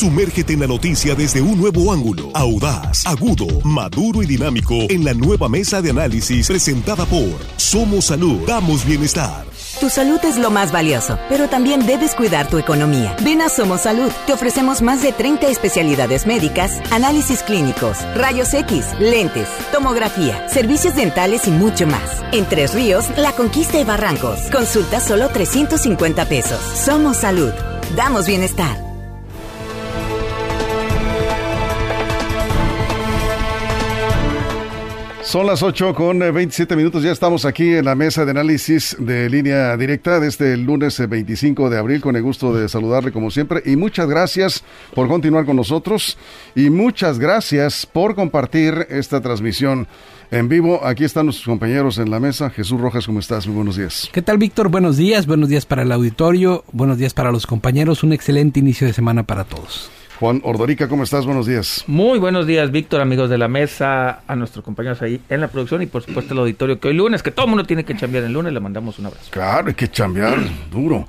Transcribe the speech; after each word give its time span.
Sumérgete 0.00 0.54
en 0.54 0.60
la 0.60 0.66
noticia 0.66 1.14
desde 1.14 1.42
un 1.42 1.60
nuevo 1.60 1.92
ángulo, 1.92 2.30
audaz, 2.32 3.06
agudo, 3.06 3.46
maduro 3.64 4.22
y 4.22 4.26
dinámico 4.26 4.74
en 4.88 5.04
la 5.04 5.12
nueva 5.12 5.46
mesa 5.46 5.82
de 5.82 5.90
análisis 5.90 6.48
presentada 6.48 7.04
por 7.04 7.36
Somos 7.58 8.06
Salud, 8.06 8.40
damos 8.46 8.86
bienestar. 8.86 9.44
Tu 9.78 9.90
salud 9.90 10.18
es 10.24 10.38
lo 10.38 10.50
más 10.50 10.72
valioso, 10.72 11.18
pero 11.28 11.50
también 11.50 11.84
debes 11.84 12.14
cuidar 12.14 12.48
tu 12.48 12.56
economía. 12.56 13.14
Ven 13.22 13.42
a 13.42 13.50
Somos 13.50 13.82
Salud. 13.82 14.10
Te 14.26 14.32
ofrecemos 14.32 14.80
más 14.80 15.02
de 15.02 15.12
30 15.12 15.48
especialidades 15.48 16.26
médicas, 16.26 16.80
análisis 16.90 17.42
clínicos, 17.42 17.98
rayos 18.14 18.54
X, 18.54 18.86
lentes, 19.00 19.48
tomografía, 19.70 20.48
servicios 20.48 20.96
dentales 20.96 21.46
y 21.46 21.50
mucho 21.50 21.86
más. 21.86 22.22
En 22.32 22.46
Tres 22.46 22.72
Ríos, 22.72 23.04
La 23.18 23.32
Conquista 23.32 23.78
y 23.78 23.84
Barrancos. 23.84 24.40
Consulta 24.50 24.98
solo 24.98 25.28
350 25.28 26.24
pesos. 26.24 26.58
Somos 26.86 27.18
Salud. 27.18 27.52
Damos 27.94 28.26
bienestar. 28.26 28.89
Son 35.30 35.46
las 35.46 35.62
8 35.62 35.94
con 35.94 36.18
27 36.18 36.74
eh, 36.74 36.76
minutos, 36.76 37.04
ya 37.04 37.12
estamos 37.12 37.44
aquí 37.44 37.74
en 37.74 37.84
la 37.84 37.94
mesa 37.94 38.24
de 38.24 38.32
análisis 38.32 38.96
de 38.98 39.30
línea 39.30 39.76
directa 39.76 40.16
el 40.16 40.24
este 40.24 40.56
lunes 40.56 40.98
25 41.08 41.68
eh, 41.68 41.70
de 41.70 41.78
abril, 41.78 42.00
con 42.00 42.16
el 42.16 42.22
gusto 42.24 42.52
de 42.52 42.68
saludarle 42.68 43.12
como 43.12 43.30
siempre 43.30 43.62
y 43.64 43.76
muchas 43.76 44.08
gracias 44.08 44.64
por 44.92 45.06
continuar 45.06 45.46
con 45.46 45.54
nosotros 45.54 46.18
y 46.56 46.68
muchas 46.68 47.20
gracias 47.20 47.86
por 47.86 48.16
compartir 48.16 48.88
esta 48.90 49.20
transmisión 49.20 49.86
en 50.32 50.48
vivo. 50.48 50.84
Aquí 50.84 51.04
están 51.04 51.26
nuestros 51.26 51.46
compañeros 51.46 51.98
en 51.98 52.10
la 52.10 52.18
mesa. 52.18 52.50
Jesús 52.50 52.80
Rojas, 52.80 53.06
¿cómo 53.06 53.20
estás? 53.20 53.46
Muy 53.46 53.54
buenos 53.54 53.76
días. 53.76 54.10
¿Qué 54.12 54.22
tal, 54.22 54.36
Víctor? 54.36 54.68
Buenos 54.68 54.96
días, 54.96 55.28
buenos 55.28 55.48
días 55.48 55.64
para 55.64 55.82
el 55.82 55.92
auditorio, 55.92 56.64
buenos 56.72 56.98
días 56.98 57.14
para 57.14 57.30
los 57.30 57.46
compañeros, 57.46 58.02
un 58.02 58.12
excelente 58.12 58.58
inicio 58.58 58.84
de 58.84 58.92
semana 58.92 59.22
para 59.22 59.44
todos. 59.44 59.92
Juan 60.20 60.42
Ordorica, 60.44 60.86
¿cómo 60.86 61.02
estás? 61.02 61.24
Buenos 61.24 61.46
días. 61.46 61.82
Muy 61.86 62.18
buenos 62.18 62.46
días, 62.46 62.70
Víctor, 62.70 63.00
amigos 63.00 63.30
de 63.30 63.38
la 63.38 63.48
mesa, 63.48 64.20
a 64.26 64.36
nuestros 64.36 64.62
compañeros 64.62 65.00
ahí 65.00 65.18
en 65.30 65.40
la 65.40 65.48
producción 65.48 65.80
y 65.80 65.86
por 65.86 66.02
supuesto 66.02 66.34
el 66.34 66.40
auditorio 66.40 66.78
que 66.78 66.88
hoy 66.88 66.94
lunes, 66.94 67.22
que 67.22 67.30
todo 67.30 67.46
el 67.46 67.50
mundo 67.50 67.64
tiene 67.64 67.84
que 67.84 67.96
chambear 67.96 68.24
el 68.24 68.32
lunes, 68.34 68.52
le 68.52 68.60
mandamos 68.60 68.98
un 68.98 69.06
abrazo. 69.06 69.30
Claro, 69.30 69.68
hay 69.68 69.74
que 69.74 69.88
chambear, 69.88 70.38
duro. 70.70 71.08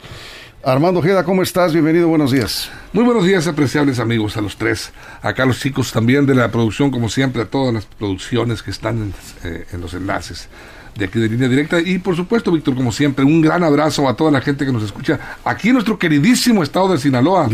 Armando 0.63 1.01
Ojeda, 1.01 1.25
¿cómo 1.25 1.43
estás? 1.43 1.73
Bienvenido, 1.73 2.07
buenos 2.07 2.31
días. 2.31 2.71
Muy 2.93 3.03
buenos 3.03 3.25
días, 3.25 3.47
apreciables 3.47 3.99
amigos, 3.99 4.37
a 4.37 4.41
los 4.41 4.55
tres. 4.55 4.93
Acá 5.21 5.45
los 5.45 5.59
chicos 5.59 5.91
también 5.91 6.25
de 6.25 6.33
la 6.33 6.49
producción, 6.49 6.89
como 6.89 7.09
siempre, 7.09 7.41
a 7.41 7.45
todas 7.45 7.73
las 7.73 7.85
producciones 7.87 8.63
que 8.63 8.71
están 8.71 8.97
en, 8.97 9.13
eh, 9.43 9.65
en 9.73 9.81
los 9.81 9.93
enlaces 9.93 10.47
de 10.95 11.05
aquí 11.05 11.19
de 11.19 11.29
línea 11.29 11.47
directa. 11.47 11.79
Y 11.79 11.99
por 11.99 12.15
supuesto, 12.15 12.51
Víctor, 12.51 12.75
como 12.75 12.91
siempre, 12.91 13.23
un 13.25 13.41
gran 13.41 13.63
abrazo 13.63 14.07
a 14.07 14.15
toda 14.15 14.31
la 14.31 14.41
gente 14.41 14.65
que 14.65 14.71
nos 14.71 14.83
escucha 14.83 15.19
aquí 15.43 15.69
en 15.69 15.75
nuestro 15.75 15.97
queridísimo 15.97 16.63
estado 16.63 16.91
de 16.91 16.97
Sinaloa. 16.97 17.49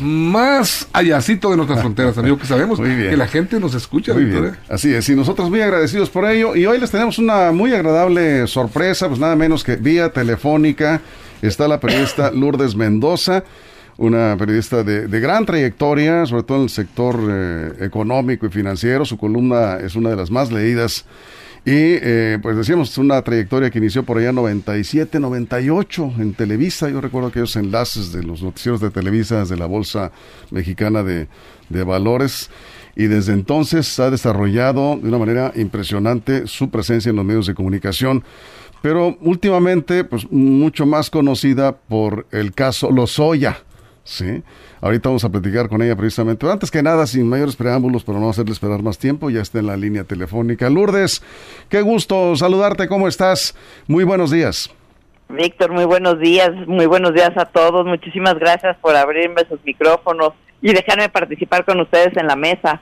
Más 0.00 0.88
allácito 0.92 1.50
de 1.50 1.56
nuestras 1.56 1.80
fronteras, 1.80 2.16
amigo, 2.18 2.38
que 2.38 2.46
sabemos 2.46 2.80
que 2.80 3.16
la 3.16 3.26
gente 3.26 3.58
nos 3.60 3.74
escucha, 3.74 4.12
Víctor. 4.12 4.46
¿eh? 4.46 4.52
Así 4.68 4.92
es, 4.94 5.08
y 5.08 5.14
nosotros 5.14 5.50
muy 5.50 5.60
agradecidos 5.60 6.10
por 6.10 6.28
ello. 6.28 6.54
Y 6.56 6.66
hoy 6.66 6.78
les 6.78 6.90
tenemos 6.90 7.18
una 7.18 7.52
muy 7.52 7.72
agradable 7.72 8.46
sorpresa, 8.46 9.08
pues 9.08 9.20
nada 9.20 9.36
menos 9.36 9.64
que 9.64 9.76
vía 9.76 10.10
telefónica 10.10 11.00
está 11.42 11.68
la 11.68 11.80
periodista 11.80 12.30
Lourdes 12.34 12.74
Mendoza 12.76 13.44
una 13.98 14.36
periodista 14.38 14.82
de, 14.82 15.20
gran 15.20 15.46
trayectoria, 15.46 16.26
sobre 16.26 16.42
todo 16.42 16.58
en 16.58 16.64
el 16.64 16.70
sector 16.70 17.18
eh, 17.28 17.72
económico 17.80 18.46
y 18.46 18.50
financiero. 18.50 19.04
Su 19.04 19.16
columna 19.16 19.78
es 19.78 19.96
una 19.96 20.10
de 20.10 20.16
las 20.16 20.30
más 20.30 20.52
leídas 20.52 21.06
y 21.66 21.98
eh, 22.00 22.38
pues 22.40 22.56
decíamos, 22.56 22.96
una 22.96 23.20
trayectoria 23.22 23.70
que 23.70 23.78
inició 23.78 24.04
por 24.04 24.18
allá 24.18 24.28
en 24.28 24.36
97, 24.36 25.18
98 25.18 26.12
en 26.18 26.32
Televisa. 26.34 26.88
Yo 26.88 27.00
recuerdo 27.00 27.26
aquellos 27.26 27.56
enlaces 27.56 28.12
de 28.12 28.22
los 28.22 28.40
noticieros 28.40 28.80
de 28.80 28.90
Televisa 28.90 29.44
de 29.44 29.56
la 29.56 29.66
Bolsa 29.66 30.12
Mexicana 30.52 31.02
de, 31.02 31.26
de 31.68 31.82
Valores. 31.82 32.50
Y 32.94 33.06
desde 33.06 33.32
entonces 33.32 33.98
ha 33.98 34.12
desarrollado 34.12 34.96
de 34.96 35.08
una 35.08 35.18
manera 35.18 35.52
impresionante 35.56 36.46
su 36.46 36.70
presencia 36.70 37.10
en 37.10 37.16
los 37.16 37.24
medios 37.24 37.48
de 37.48 37.54
comunicación. 37.54 38.22
Pero 38.80 39.18
últimamente, 39.20 40.04
pues 40.04 40.30
mucho 40.30 40.86
más 40.86 41.10
conocida 41.10 41.76
por 41.76 42.28
el 42.30 42.54
caso 42.54 42.92
Lozoya. 42.92 43.58
¿Sí? 44.06 44.42
Ahorita 44.80 45.08
vamos 45.08 45.24
a 45.24 45.28
platicar 45.28 45.68
con 45.68 45.82
ella 45.82 45.96
precisamente. 45.96 46.50
Antes 46.50 46.70
que 46.70 46.82
nada, 46.82 47.06
sin 47.06 47.28
mayores 47.28 47.56
preámbulos, 47.56 48.04
para 48.04 48.18
no 48.18 48.30
hacerle 48.30 48.52
esperar 48.52 48.82
más 48.82 48.98
tiempo, 48.98 49.28
ya 49.28 49.42
está 49.42 49.58
en 49.58 49.66
la 49.66 49.76
línea 49.76 50.04
telefónica. 50.04 50.70
Lourdes, 50.70 51.22
qué 51.68 51.82
gusto 51.82 52.34
saludarte, 52.36 52.88
¿cómo 52.88 53.08
estás? 53.08 53.54
Muy 53.86 54.04
buenos 54.04 54.30
días. 54.30 54.70
Víctor, 55.28 55.72
muy 55.72 55.84
buenos 55.84 56.20
días, 56.20 56.50
muy 56.68 56.86
buenos 56.86 57.12
días 57.12 57.36
a 57.36 57.46
todos. 57.46 57.84
Muchísimas 57.84 58.38
gracias 58.38 58.76
por 58.78 58.94
abrirme 58.94 59.42
sus 59.48 59.58
micrófonos 59.64 60.32
y 60.62 60.72
dejarme 60.72 61.08
participar 61.08 61.64
con 61.64 61.80
ustedes 61.80 62.16
en 62.16 62.28
la 62.28 62.36
mesa. 62.36 62.80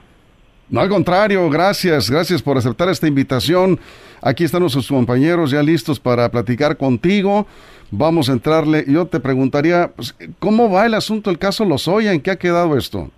No, 0.69 0.81
al 0.81 0.89
contrario, 0.89 1.47
gracias, 1.49 2.09
gracias 2.09 2.41
por 2.41 2.57
aceptar 2.57 2.89
esta 2.89 3.07
invitación. 3.07 3.79
Aquí 4.21 4.43
están 4.43 4.61
nuestros 4.61 4.87
compañeros 4.87 5.51
ya 5.51 5.61
listos 5.61 5.99
para 5.99 6.29
platicar 6.29 6.77
contigo. 6.77 7.45
Vamos 7.91 8.29
a 8.29 8.33
entrarle. 8.33 8.83
Yo 8.87 9.05
te 9.07 9.19
preguntaría, 9.19 9.91
pues, 9.95 10.15
¿cómo 10.39 10.71
va 10.71 10.85
el 10.85 10.93
asunto 10.93 11.29
del 11.29 11.39
caso 11.39 11.65
Lozoya? 11.65 12.13
¿En 12.13 12.21
qué 12.21 12.31
ha 12.31 12.39
quedado 12.39 12.77
esto? 12.77 13.09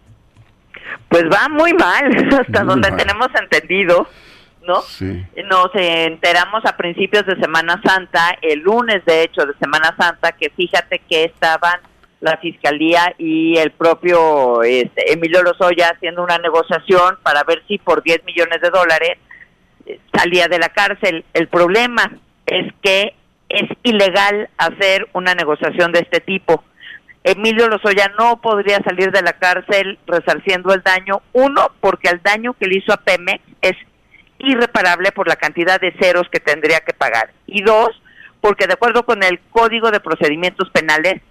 Pues 1.09 1.23
va 1.23 1.47
muy 1.49 1.73
mal, 1.73 2.33
hasta 2.41 2.63
donde 2.63 2.91
tenemos 2.91 3.27
entendido, 3.39 4.07
¿no? 4.67 4.81
Sí. 4.81 5.25
Nos 5.45 5.69
enteramos 5.73 6.65
a 6.65 6.75
principios 6.75 7.25
de 7.25 7.35
Semana 7.37 7.81
Santa, 7.83 8.37
el 8.41 8.59
lunes 8.59 9.03
de 9.05 9.23
hecho 9.23 9.45
de 9.45 9.53
Semana 9.59 9.95
Santa, 9.97 10.33
que 10.33 10.49
fíjate 10.49 11.01
que 11.07 11.25
estaban 11.25 11.79
la 12.19 12.37
fiscalía 12.37 13.13
y 13.17 13.57
el 13.57 13.71
propio 13.71 14.63
este, 14.63 15.13
Emilio 15.13 15.43
Lozoya 15.43 15.91
haciendo 15.95 16.23
una 16.23 16.39
negociación 16.39 17.17
para 17.21 17.43
ver 17.43 17.63
si 17.67 17.77
por 17.77 18.01
10 18.01 18.23
millones 18.25 18.59
de 18.59 18.69
dólares 18.69 19.17
eh, 19.85 19.99
salía 20.13 20.47
de 20.47 20.59
la 20.59 20.69
cárcel. 20.69 21.25
El 21.33 21.47
problema 21.47 22.11
es 22.47 22.73
que 22.81 23.13
es 23.49 23.69
ilegal 23.83 24.49
hacer 24.57 25.07
una 25.13 25.33
negociación 25.33 25.91
de 25.91 25.99
este 25.99 26.19
tipo. 26.19 26.63
Emilio 27.23 27.67
Lozoya 27.67 28.11
no 28.17 28.39
podría 28.41 28.79
salir 28.83 29.11
de 29.11 29.21
la 29.21 29.33
cárcel 29.33 29.99
resarciendo 30.07 30.73
el 30.73 30.81
daño, 30.81 31.21
uno, 31.33 31.71
porque 31.81 32.09
el 32.09 32.21
daño 32.23 32.53
que 32.53 32.67
le 32.67 32.77
hizo 32.77 32.93
a 32.93 32.97
Pemex 32.97 33.43
es 33.61 33.75
irreparable 34.39 35.11
por 35.11 35.27
la 35.27 35.35
cantidad 35.35 35.81
de 35.81 35.93
ceros 35.99 36.29
que 36.31 36.39
tendría 36.39 36.79
que 36.81 36.93
pagar, 36.93 37.31
y 37.47 37.63
dos, 37.63 37.89
porque 38.39 38.67
de 38.67 38.73
acuerdo 38.73 39.03
con 39.03 39.23
el 39.23 39.39
Código 39.49 39.91
de 39.91 39.99
Procedimientos 39.99 40.69
Penales, 40.69 41.21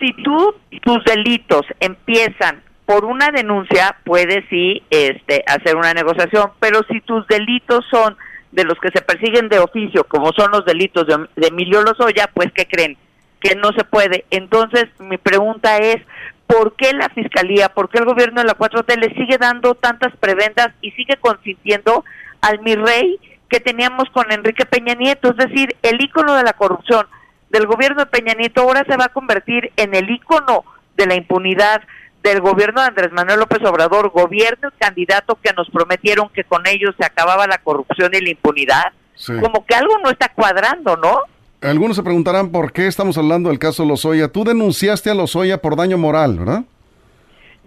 si 0.00 0.12
tú 0.22 0.54
tus 0.82 1.04
delitos 1.04 1.62
empiezan 1.80 2.62
por 2.84 3.04
una 3.04 3.30
denuncia, 3.30 3.96
puedes 4.04 4.44
sí 4.48 4.82
este, 4.90 5.44
hacer 5.46 5.76
una 5.76 5.92
negociación, 5.92 6.52
pero 6.60 6.80
si 6.90 7.00
tus 7.00 7.26
delitos 7.26 7.84
son 7.90 8.16
de 8.56 8.64
los 8.64 8.78
que 8.80 8.88
se 8.88 9.02
persiguen 9.02 9.50
de 9.50 9.58
oficio, 9.58 10.04
como 10.04 10.32
son 10.32 10.50
los 10.50 10.64
delitos 10.64 11.06
de, 11.06 11.46
Emilio 11.46 11.82
Lozoya, 11.82 12.30
pues 12.32 12.50
¿qué 12.54 12.66
creen? 12.66 12.96
Que 13.38 13.54
no 13.54 13.70
se 13.76 13.84
puede. 13.84 14.24
Entonces, 14.30 14.86
mi 14.98 15.18
pregunta 15.18 15.76
es, 15.76 15.98
¿por 16.46 16.74
qué 16.74 16.94
la 16.94 17.10
Fiscalía, 17.10 17.68
por 17.68 17.90
qué 17.90 17.98
el 17.98 18.06
gobierno 18.06 18.40
de 18.40 18.46
la 18.46 18.56
4T 18.56 18.96
le 18.98 19.14
sigue 19.14 19.36
dando 19.36 19.74
tantas 19.74 20.16
prebendas 20.16 20.70
y 20.80 20.90
sigue 20.92 21.16
consintiendo 21.20 22.02
al 22.40 22.60
mi 22.60 22.74
rey 22.76 23.20
que 23.50 23.60
teníamos 23.60 24.08
con 24.08 24.32
Enrique 24.32 24.64
Peña 24.64 24.94
Nieto? 24.94 25.28
Es 25.32 25.36
decir, 25.36 25.76
el 25.82 26.02
ícono 26.02 26.34
de 26.34 26.42
la 26.42 26.54
corrupción 26.54 27.06
del 27.50 27.66
gobierno 27.66 28.04
de 28.04 28.06
Peña 28.06 28.32
Nieto 28.32 28.62
ahora 28.62 28.86
se 28.88 28.96
va 28.96 29.04
a 29.04 29.12
convertir 29.12 29.70
en 29.76 29.94
el 29.94 30.08
ícono 30.08 30.64
de 30.96 31.04
la 31.04 31.14
impunidad 31.14 31.82
del 32.30 32.40
gobierno 32.40 32.80
de 32.80 32.88
Andrés 32.88 33.12
Manuel 33.12 33.40
López 33.40 33.62
Obrador, 33.64 34.10
gobierno 34.10 34.68
y 34.68 34.78
candidato 34.78 35.38
que 35.42 35.52
nos 35.52 35.70
prometieron 35.70 36.28
que 36.30 36.44
con 36.44 36.66
ellos 36.66 36.94
se 36.98 37.04
acababa 37.04 37.46
la 37.46 37.58
corrupción 37.58 38.10
y 38.14 38.20
la 38.20 38.30
impunidad, 38.30 38.92
como 39.40 39.64
que 39.64 39.74
algo 39.74 39.98
no 40.02 40.10
está 40.10 40.28
cuadrando, 40.28 40.96
¿no? 40.96 41.20
Algunos 41.62 41.96
se 41.96 42.02
preguntarán 42.02 42.50
por 42.50 42.72
qué 42.72 42.86
estamos 42.86 43.16
hablando 43.16 43.48
del 43.48 43.58
caso 43.58 43.84
Lozoya. 43.84 44.28
Tú 44.28 44.44
denunciaste 44.44 45.10
a 45.10 45.14
Lozoya 45.14 45.58
por 45.58 45.76
daño 45.76 45.98
moral, 45.98 46.38
¿verdad? 46.38 46.62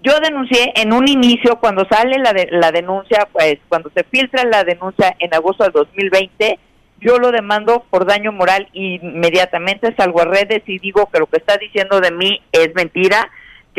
Yo 0.04 0.20
denuncié 0.22 0.72
en 0.76 0.94
un 0.94 1.08
inicio, 1.08 1.58
cuando 1.60 1.86
sale 1.90 2.18
la, 2.20 2.34
la 2.52 2.72
denuncia, 2.72 3.28
pues 3.32 3.58
cuando 3.68 3.90
se 3.94 4.04
filtra 4.04 4.44
la 4.46 4.64
denuncia 4.64 5.16
en 5.20 5.34
agosto 5.34 5.64
del 5.64 5.74
2020, 5.74 6.60
yo 7.02 7.18
lo 7.18 7.32
demando 7.32 7.84
por 7.90 8.06
daño 8.06 8.32
moral 8.32 8.68
inmediatamente 8.74 9.94
salgo 9.96 10.22
a 10.22 10.26
redes 10.26 10.64
y 10.68 10.80
digo 10.80 11.10
que 11.12 11.20
lo 11.20 11.28
que 11.28 11.38
está 11.38 11.58
diciendo 11.58 12.00
de 12.02 12.12
mí 12.12 12.42
es 12.52 12.74
mentira 12.76 13.30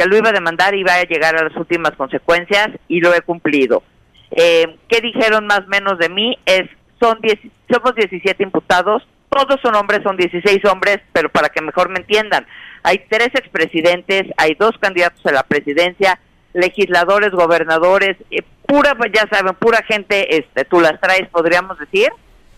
que 0.00 0.08
lo 0.08 0.17
iba 0.17 0.31
a 0.31 0.32
demandar 0.32 0.75
y 0.75 0.81
iba 0.81 0.94
a 0.94 1.02
llegar 1.02 1.37
a 1.37 1.44
las 1.44 1.55
últimas 1.56 1.91
consecuencias 1.93 2.70
y 2.88 3.00
lo 3.00 3.14
he 3.14 3.20
cumplido. 3.20 3.82
Eh, 4.31 4.79
¿Qué 4.88 5.02
dijeron 5.02 5.47
más 5.47 5.61
o 5.61 5.69
menos 5.69 5.99
de 5.99 6.08
mí? 6.08 6.38
Es, 6.47 6.62
son 6.99 7.19
diez, 7.20 7.38
somos 7.69 7.94
17 7.94 8.43
imputados, 8.43 9.06
todos 9.29 9.61
son 9.61 9.75
hombres, 9.75 10.00
son 10.02 10.17
16 10.17 10.64
hombres, 10.64 11.00
pero 11.12 11.29
para 11.29 11.50
que 11.50 11.61
mejor 11.61 11.91
me 11.91 11.99
entiendan, 11.99 12.47
hay 12.82 13.05
tres 13.11 13.29
expresidentes, 13.35 14.23
hay 14.38 14.55
dos 14.58 14.73
candidatos 14.81 15.25
a 15.26 15.32
la 15.32 15.43
presidencia, 15.43 16.19
legisladores, 16.55 17.32
gobernadores, 17.32 18.17
eh, 18.31 18.43
pura, 18.67 18.97
ya 19.12 19.29
saben, 19.31 19.55
pura 19.55 19.82
gente, 19.82 20.38
este, 20.38 20.64
tú 20.64 20.81
las 20.81 20.99
traes, 20.99 21.29
podríamos 21.29 21.79
decir. 21.79 22.08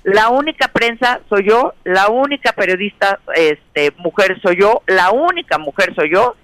La 0.04 0.28
única 0.28 0.68
prensa 0.68 1.20
soy 1.28 1.48
yo, 1.48 1.74
la 1.82 2.08
única 2.08 2.52
periodista, 2.52 3.18
este, 3.34 3.92
mujer 3.98 4.40
soy 4.40 4.60
yo, 4.60 4.82
la 4.86 5.10
única 5.10 5.58
mujer 5.58 5.92
soy 5.96 6.12
yo, 6.12 6.36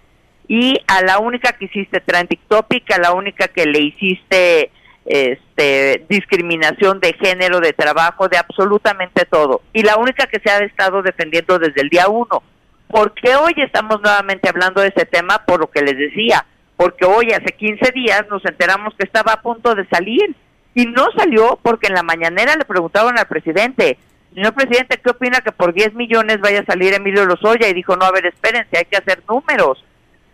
y 0.48 0.80
a 0.86 1.02
la 1.02 1.18
única 1.18 1.52
que 1.52 1.66
hiciste 1.66 2.00
trending 2.00 2.40
topic, 2.48 2.90
a 2.92 2.98
la 2.98 3.12
única 3.12 3.48
que 3.48 3.66
le 3.66 3.80
hiciste 3.80 4.70
este, 5.04 6.04
discriminación 6.08 7.00
de 7.00 7.12
género, 7.12 7.60
de 7.60 7.74
trabajo, 7.74 8.28
de 8.28 8.38
absolutamente 8.38 9.26
todo. 9.26 9.60
Y 9.74 9.82
la 9.82 9.96
única 9.96 10.26
que 10.26 10.40
se 10.40 10.50
ha 10.50 10.58
estado 10.58 11.02
defendiendo 11.02 11.58
desde 11.58 11.82
el 11.82 11.90
día 11.90 12.08
uno. 12.08 12.42
¿Por 12.88 13.12
qué 13.12 13.36
hoy 13.36 13.52
estamos 13.58 14.00
nuevamente 14.00 14.48
hablando 14.48 14.80
de 14.80 14.88
ese 14.88 15.04
tema? 15.04 15.44
Por 15.46 15.60
lo 15.60 15.70
que 15.70 15.82
les 15.82 15.98
decía, 15.98 16.46
porque 16.76 17.04
hoy 17.04 17.32
hace 17.32 17.52
15 17.52 17.90
días 17.92 18.24
nos 18.30 18.42
enteramos 18.46 18.94
que 18.98 19.04
estaba 19.04 19.34
a 19.34 19.42
punto 19.42 19.74
de 19.74 19.86
salir 19.88 20.34
y 20.74 20.86
no 20.86 21.08
salió 21.16 21.58
porque 21.62 21.88
en 21.88 21.94
la 21.94 22.02
mañanera 22.02 22.56
le 22.56 22.64
preguntaron 22.64 23.18
al 23.18 23.26
presidente, 23.26 23.98
señor 24.32 24.54
presidente, 24.54 24.98
¿qué 25.02 25.10
opina 25.10 25.40
que 25.40 25.52
por 25.52 25.74
10 25.74 25.94
millones 25.94 26.40
vaya 26.40 26.60
a 26.60 26.64
salir 26.64 26.94
Emilio 26.94 27.26
Lozoya? 27.26 27.68
Y 27.68 27.74
dijo, 27.74 27.96
no, 27.96 28.06
a 28.06 28.12
ver, 28.12 28.26
espérense, 28.26 28.78
hay 28.78 28.84
que 28.86 28.96
hacer 28.96 29.22
números. 29.28 29.84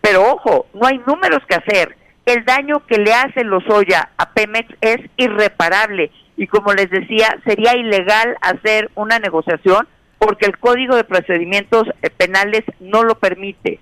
Pero 0.05 0.21
ojo, 0.33 0.67
no 0.75 0.85
hay 0.85 0.99
números 1.07 1.39
que 1.49 1.55
hacer. 1.55 1.97
El 2.27 2.45
daño 2.45 2.85
que 2.85 2.99
le 2.99 3.11
hace 3.11 3.43
Lozoya 3.43 4.11
a 4.17 4.29
Pemex 4.33 4.71
es 4.79 4.97
irreparable 5.17 6.11
y 6.37 6.45
como 6.45 6.73
les 6.73 6.91
decía, 6.91 7.35
sería 7.43 7.75
ilegal 7.75 8.37
hacer 8.41 8.91
una 8.93 9.17
negociación 9.17 9.87
porque 10.19 10.45
el 10.45 10.59
Código 10.59 10.95
de 10.95 11.05
Procedimientos 11.05 11.87
Penales 12.17 12.63
no 12.79 13.01
lo 13.01 13.15
permite. 13.15 13.79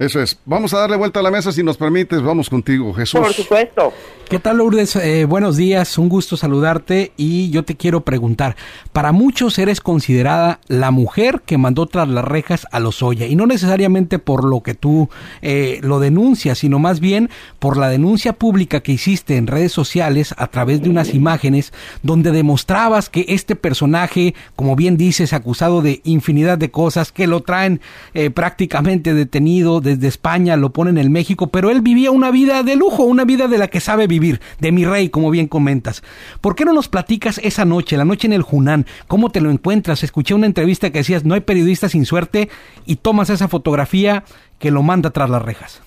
Eso 0.00 0.18
es. 0.22 0.38
Vamos 0.46 0.72
a 0.72 0.78
darle 0.78 0.96
vuelta 0.96 1.20
a 1.20 1.22
la 1.22 1.30
mesa 1.30 1.52
si 1.52 1.62
nos 1.62 1.76
permites. 1.76 2.22
Vamos 2.22 2.48
contigo, 2.48 2.94
Jesús. 2.94 3.20
Por 3.20 3.34
supuesto. 3.34 3.92
¿Qué 4.30 4.38
tal, 4.38 4.58
Lourdes? 4.58 4.94
Eh, 4.94 5.24
buenos 5.24 5.56
días, 5.56 5.98
un 5.98 6.08
gusto 6.08 6.36
saludarte 6.36 7.10
y 7.16 7.50
yo 7.50 7.64
te 7.64 7.76
quiero 7.76 8.02
preguntar, 8.02 8.54
para 8.92 9.10
muchos 9.10 9.58
eres 9.58 9.80
considerada 9.80 10.60
la 10.68 10.92
mujer 10.92 11.42
que 11.44 11.58
mandó 11.58 11.86
tras 11.86 12.06
las 12.08 12.24
rejas 12.24 12.64
a 12.70 12.78
los 12.78 13.02
Oya 13.02 13.26
y 13.26 13.34
no 13.34 13.46
necesariamente 13.46 14.20
por 14.20 14.44
lo 14.44 14.62
que 14.62 14.74
tú 14.74 15.08
eh, 15.42 15.80
lo 15.82 15.98
denuncias, 15.98 16.58
sino 16.58 16.78
más 16.78 17.00
bien 17.00 17.28
por 17.58 17.76
la 17.76 17.88
denuncia 17.88 18.32
pública 18.34 18.84
que 18.84 18.92
hiciste 18.92 19.36
en 19.36 19.48
redes 19.48 19.72
sociales 19.72 20.32
a 20.38 20.46
través 20.46 20.80
de 20.80 20.90
unas 20.90 21.12
imágenes 21.12 21.72
donde 22.04 22.30
demostrabas 22.30 23.10
que 23.10 23.24
este 23.30 23.56
personaje, 23.56 24.36
como 24.54 24.76
bien 24.76 24.96
dices, 24.96 25.32
acusado 25.32 25.82
de 25.82 26.02
infinidad 26.04 26.56
de 26.56 26.70
cosas, 26.70 27.10
que 27.10 27.26
lo 27.26 27.40
traen 27.40 27.80
eh, 28.14 28.30
prácticamente 28.30 29.12
detenido 29.12 29.80
desde 29.96 30.08
España, 30.08 30.56
lo 30.56 30.70
ponen 30.70 30.98
en 30.98 31.12
México, 31.12 31.48
pero 31.48 31.70
él 31.70 31.80
vivía 31.80 32.10
una 32.10 32.30
vida 32.30 32.62
de 32.62 32.76
lujo, 32.76 33.04
una 33.04 33.24
vida 33.24 33.48
de 33.48 33.58
la 33.58 33.68
que 33.68 33.80
sabe 33.80 34.06
vivir 34.06 34.40
de 34.58 34.72
mi 34.72 34.84
rey, 34.84 35.08
como 35.08 35.30
bien 35.30 35.46
comentas. 35.46 36.02
¿Por 36.40 36.54
qué 36.54 36.64
no 36.64 36.72
nos 36.72 36.88
platicas 36.88 37.38
esa 37.38 37.64
noche, 37.64 37.96
la 37.96 38.04
noche 38.04 38.26
en 38.26 38.32
el 38.32 38.42
Junán? 38.42 38.86
¿Cómo 39.06 39.30
te 39.30 39.40
lo 39.40 39.50
encuentras? 39.50 40.02
Escuché 40.02 40.34
una 40.34 40.46
entrevista 40.46 40.90
que 40.90 40.98
decías, 40.98 41.24
no 41.24 41.34
hay 41.34 41.40
periodista 41.40 41.88
sin 41.88 42.06
suerte, 42.06 42.48
y 42.86 42.96
tomas 42.96 43.30
esa 43.30 43.48
fotografía 43.48 44.24
que 44.58 44.70
lo 44.70 44.82
manda 44.82 45.10
tras 45.10 45.30
las 45.30 45.42
rejas. 45.42 45.82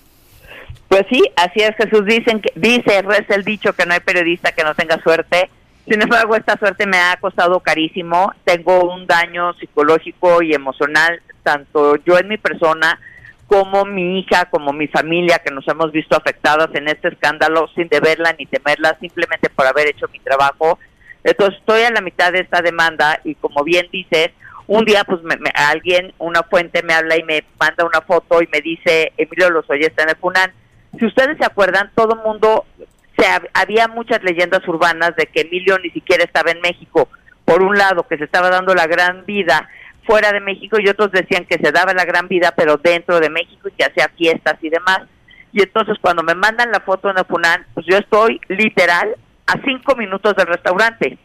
Pues 0.88 1.06
sí, 1.10 1.22
así 1.36 1.60
es 1.60 1.74
Jesús, 1.76 2.04
dicen 2.06 2.40
que, 2.40 2.52
dice, 2.54 3.02
reza 3.02 3.34
el 3.34 3.44
dicho 3.44 3.72
que 3.72 3.86
no 3.86 3.94
hay 3.94 4.00
periodista 4.00 4.52
que 4.52 4.64
no 4.64 4.74
tenga 4.74 5.00
suerte. 5.02 5.50
Sin 5.88 6.00
embargo, 6.00 6.34
esta 6.34 6.56
suerte 6.56 6.86
me 6.86 6.96
ha 6.96 7.16
costado 7.20 7.60
carísimo. 7.60 8.32
Tengo 8.44 8.92
un 8.92 9.06
daño 9.06 9.52
psicológico 9.54 10.42
y 10.42 10.54
emocional, 10.54 11.20
tanto 11.42 11.96
yo 12.04 12.18
en 12.18 12.28
mi 12.28 12.38
persona 12.38 12.98
como 13.46 13.84
mi 13.84 14.18
hija, 14.18 14.46
como 14.46 14.72
mi 14.72 14.88
familia, 14.88 15.40
que 15.44 15.52
nos 15.52 15.66
hemos 15.68 15.92
visto 15.92 16.16
afectadas 16.16 16.68
en 16.74 16.88
este 16.88 17.08
escándalo 17.08 17.68
sin 17.74 17.88
deberla 17.88 18.34
ni 18.38 18.46
temerla, 18.46 18.96
simplemente 19.00 19.50
por 19.50 19.66
haber 19.66 19.88
hecho 19.88 20.08
mi 20.08 20.18
trabajo. 20.20 20.78
Entonces 21.22 21.58
estoy 21.58 21.82
a 21.82 21.90
la 21.90 22.00
mitad 22.00 22.32
de 22.32 22.40
esta 22.40 22.62
demanda 22.62 23.20
y 23.24 23.34
como 23.34 23.64
bien 23.64 23.86
dices, 23.92 24.30
un 24.66 24.84
día 24.84 25.04
pues 25.04 25.22
me, 25.22 25.36
alguien, 25.54 26.12
una 26.18 26.42
fuente 26.42 26.82
me 26.82 26.94
habla 26.94 27.16
y 27.16 27.22
me 27.22 27.44
manda 27.58 27.84
una 27.84 28.00
foto 28.00 28.42
y 28.42 28.48
me 28.52 28.60
dice, 28.60 29.12
Emilio 29.16 29.50
Lozoya 29.50 29.86
está 29.86 30.04
en 30.04 30.10
el 30.10 30.16
Funan. 30.16 30.52
Si 30.98 31.04
ustedes 31.04 31.36
se 31.38 31.44
acuerdan, 31.44 31.90
todo 31.94 32.14
el 32.14 32.20
mundo, 32.20 32.64
se, 33.18 33.26
había 33.52 33.88
muchas 33.88 34.22
leyendas 34.22 34.66
urbanas 34.66 35.14
de 35.16 35.26
que 35.26 35.42
Emilio 35.42 35.78
ni 35.78 35.90
siquiera 35.90 36.24
estaba 36.24 36.50
en 36.50 36.60
México. 36.60 37.08
Por 37.44 37.62
un 37.62 37.76
lado, 37.76 38.06
que 38.06 38.16
se 38.16 38.24
estaba 38.24 38.48
dando 38.48 38.74
la 38.74 38.86
gran 38.86 39.26
vida 39.26 39.68
fuera 40.06 40.32
de 40.32 40.40
México 40.40 40.76
y 40.80 40.88
otros 40.88 41.10
decían 41.12 41.44
que 41.44 41.58
se 41.58 41.72
daba 41.72 41.94
la 41.94 42.04
gran 42.04 42.28
vida 42.28 42.52
pero 42.56 42.76
dentro 42.76 43.20
de 43.20 43.30
México 43.30 43.68
y 43.68 43.72
que 43.72 43.84
hacía 43.84 44.08
fiestas 44.16 44.56
y 44.62 44.70
demás. 44.70 45.02
Y 45.52 45.62
entonces 45.62 45.96
cuando 46.00 46.22
me 46.22 46.34
mandan 46.34 46.70
la 46.72 46.80
foto 46.80 47.10
en 47.10 47.24
Funan, 47.24 47.66
pues 47.74 47.86
yo 47.86 47.96
estoy 47.96 48.40
literal 48.48 49.14
a 49.46 49.52
cinco 49.64 49.94
minutos 49.96 50.34
del 50.36 50.46
restaurante. 50.46 51.18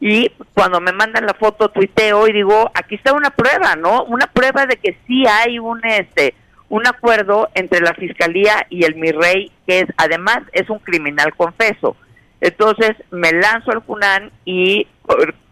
Y 0.00 0.30
cuando 0.52 0.80
me 0.80 0.92
mandan 0.92 1.26
la 1.26 1.34
foto 1.34 1.68
tuiteo 1.68 2.28
y 2.28 2.32
digo, 2.32 2.70
aquí 2.74 2.96
está 2.96 3.12
una 3.12 3.30
prueba, 3.30 3.76
¿no? 3.76 4.04
Una 4.04 4.26
prueba 4.26 4.66
de 4.66 4.76
que 4.76 4.98
sí 5.06 5.24
hay 5.26 5.58
un 5.58 5.80
este 5.84 6.34
un 6.68 6.86
acuerdo 6.86 7.48
entre 7.54 7.80
la 7.80 7.94
fiscalía 7.94 8.66
y 8.68 8.84
el 8.84 8.96
mi 8.96 9.12
rey 9.12 9.52
que 9.66 9.80
es 9.80 9.86
además 9.96 10.40
es 10.52 10.68
un 10.68 10.80
criminal 10.80 11.34
confeso. 11.34 11.96
Entonces 12.40 12.96
me 13.10 13.32
lanzo 13.32 13.72
al 13.72 13.82
Funan 13.82 14.30
y 14.44 14.86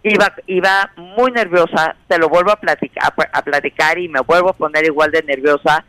iba 0.03 0.35
iba 0.47 0.91
muy 0.97 1.33
nerviosa, 1.33 1.97
te 2.09 2.19
lo 2.19 2.29
vuelvo 2.29 2.51
a 2.53 2.61
platicar 3.43 3.99
y 3.99 4.09
me 4.09 4.21
vuelvo 4.21 4.51
a 4.51 4.55
poner 4.55 4.85
igual 4.85 5.11
de 5.11 5.23
nerviosa. 5.23 5.85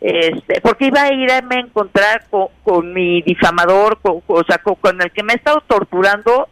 Este, 0.00 0.60
porque 0.60 0.86
iba 0.86 1.02
a 1.02 1.12
irme 1.12 1.56
a 1.56 1.60
encontrar 1.60 2.24
con, 2.62 2.92
mi 2.92 3.20
difamador, 3.22 3.98
con, 4.00 4.22
o 4.26 4.44
sea, 4.44 4.58
con, 4.58 5.02
el 5.02 5.10
que 5.10 5.24
me 5.24 5.32
he 5.32 5.36
estado 5.36 5.60
torturando 5.66 6.48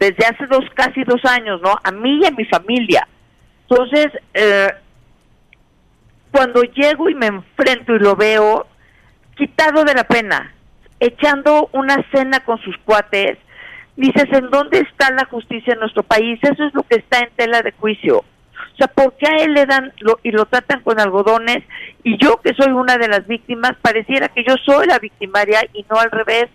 desde 0.00 0.26
hace 0.26 0.46
dos, 0.46 0.64
casi 0.74 1.04
dos 1.04 1.24
años, 1.24 1.60
¿no? 1.62 1.78
A 1.84 1.92
mí 1.92 2.20
y 2.20 2.26
a 2.26 2.32
mi 2.32 2.44
familia. 2.46 3.06
Entonces, 3.68 4.08
eh, 4.34 4.72
cuando 6.32 6.62
llego 6.62 7.08
y 7.08 7.14
me 7.14 7.26
enfrento 7.26 7.94
y 7.94 8.00
lo 8.00 8.16
veo, 8.16 8.66
quitado 9.36 9.84
de 9.84 9.94
la 9.94 10.04
pena, 10.04 10.52
echando 11.00 11.68
una 11.72 12.04
cena 12.12 12.40
con 12.40 12.58
sus 12.60 12.76
cuates, 12.84 13.38
dices, 13.96 14.26
¿en 14.32 14.50
dónde 14.50 14.78
está 14.78 15.10
la 15.10 15.24
justicia 15.24 15.72
en 15.72 15.80
nuestro 15.80 16.02
país? 16.02 16.38
Eso 16.42 16.64
es 16.64 16.74
lo 16.74 16.82
que 16.84 16.96
está 16.96 17.18
en 17.18 17.30
tela 17.36 17.62
de 17.62 17.72
juicio. 17.72 18.18
O 18.18 18.76
sea, 18.76 18.86
¿por 18.88 19.14
qué 19.14 19.26
a 19.26 19.36
él 19.44 19.54
le 19.54 19.66
dan 19.66 19.92
lo, 19.98 20.18
y 20.22 20.30
lo 20.30 20.46
tratan 20.46 20.80
con 20.82 21.00
algodones? 21.00 21.64
Y 22.02 22.16
yo, 22.22 22.40
que 22.40 22.54
soy 22.54 22.72
una 22.72 22.96
de 22.96 23.08
las 23.08 23.26
víctimas, 23.26 23.72
pareciera 23.82 24.28
que 24.28 24.44
yo 24.46 24.54
soy 24.64 24.86
la 24.86 24.98
victimaria 24.98 25.60
y 25.72 25.84
no 25.90 25.98
al 25.98 26.10
revés. 26.10 26.46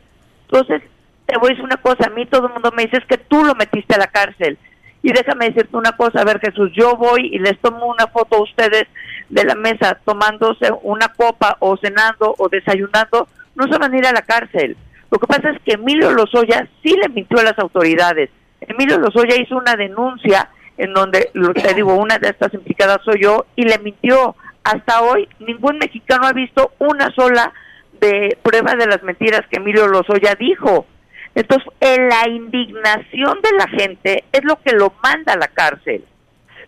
Entonces, 0.49 0.81
te 1.25 1.37
voy 1.37 1.47
a 1.47 1.49
decir 1.49 1.65
una 1.65 1.77
cosa, 1.77 2.07
a 2.07 2.11
mí 2.11 2.25
todo 2.25 2.47
el 2.47 2.53
mundo 2.53 2.71
me 2.75 2.83
dice, 2.83 2.97
es 2.97 3.05
que 3.05 3.17
tú 3.17 3.43
lo 3.43 3.55
metiste 3.55 3.95
a 3.95 3.99
la 3.99 4.07
cárcel. 4.07 4.57
Y 5.01 5.11
déjame 5.11 5.49
decirte 5.49 5.77
una 5.77 5.91
cosa, 5.91 6.21
a 6.21 6.25
ver 6.25 6.39
Jesús, 6.39 6.71
yo 6.73 6.95
voy 6.95 7.29
y 7.31 7.37
les 7.37 7.59
tomo 7.59 7.85
una 7.85 8.07
foto 8.07 8.37
a 8.37 8.43
ustedes 8.43 8.85
de 9.29 9.43
la 9.43 9.55
mesa 9.55 9.99
tomándose 10.03 10.71
una 10.81 11.09
copa 11.09 11.57
o 11.59 11.77
cenando 11.77 12.33
o 12.37 12.49
desayunando 12.49 13.27
no 13.55 13.67
se 13.67 13.77
van 13.77 13.93
a 13.93 13.97
ir 13.97 14.05
a 14.05 14.11
la 14.11 14.21
cárcel. 14.21 14.77
Lo 15.11 15.19
que 15.19 15.27
pasa 15.27 15.49
es 15.51 15.61
que 15.61 15.73
Emilio 15.73 16.11
Lozoya 16.11 16.67
sí 16.83 16.95
le 17.01 17.09
mintió 17.09 17.39
a 17.39 17.43
las 17.43 17.57
autoridades. 17.59 18.29
Emilio 18.61 18.99
Lozoya 18.99 19.35
hizo 19.35 19.55
una 19.57 19.75
denuncia 19.75 20.49
en 20.77 20.93
donde, 20.93 21.31
te 21.63 21.73
digo, 21.73 21.95
una 21.95 22.17
de 22.17 22.29
estas 22.29 22.53
implicadas 22.53 22.99
soy 23.03 23.21
yo, 23.21 23.45
y 23.55 23.63
le 23.63 23.77
mintió. 23.79 24.35
Hasta 24.63 25.01
hoy 25.01 25.29
ningún 25.39 25.77
mexicano 25.77 26.27
ha 26.27 26.33
visto 26.33 26.73
una 26.79 27.11
sola 27.11 27.53
de 28.01 28.37
prueba 28.41 28.75
de 28.75 28.87
las 28.87 29.03
mentiras 29.03 29.41
que 29.49 29.57
Emilio 29.57 29.87
Lozoya 29.87 30.35
dijo. 30.35 30.87
Entonces, 31.35 31.67
en 31.81 32.09
la 32.09 32.27
indignación 32.27 33.39
de 33.41 33.51
la 33.57 33.67
gente 33.67 34.23
es 34.31 34.43
lo 34.43 34.59
que 34.61 34.73
lo 34.73 34.93
manda 35.03 35.33
a 35.33 35.37
la 35.37 35.47
cárcel. 35.49 36.03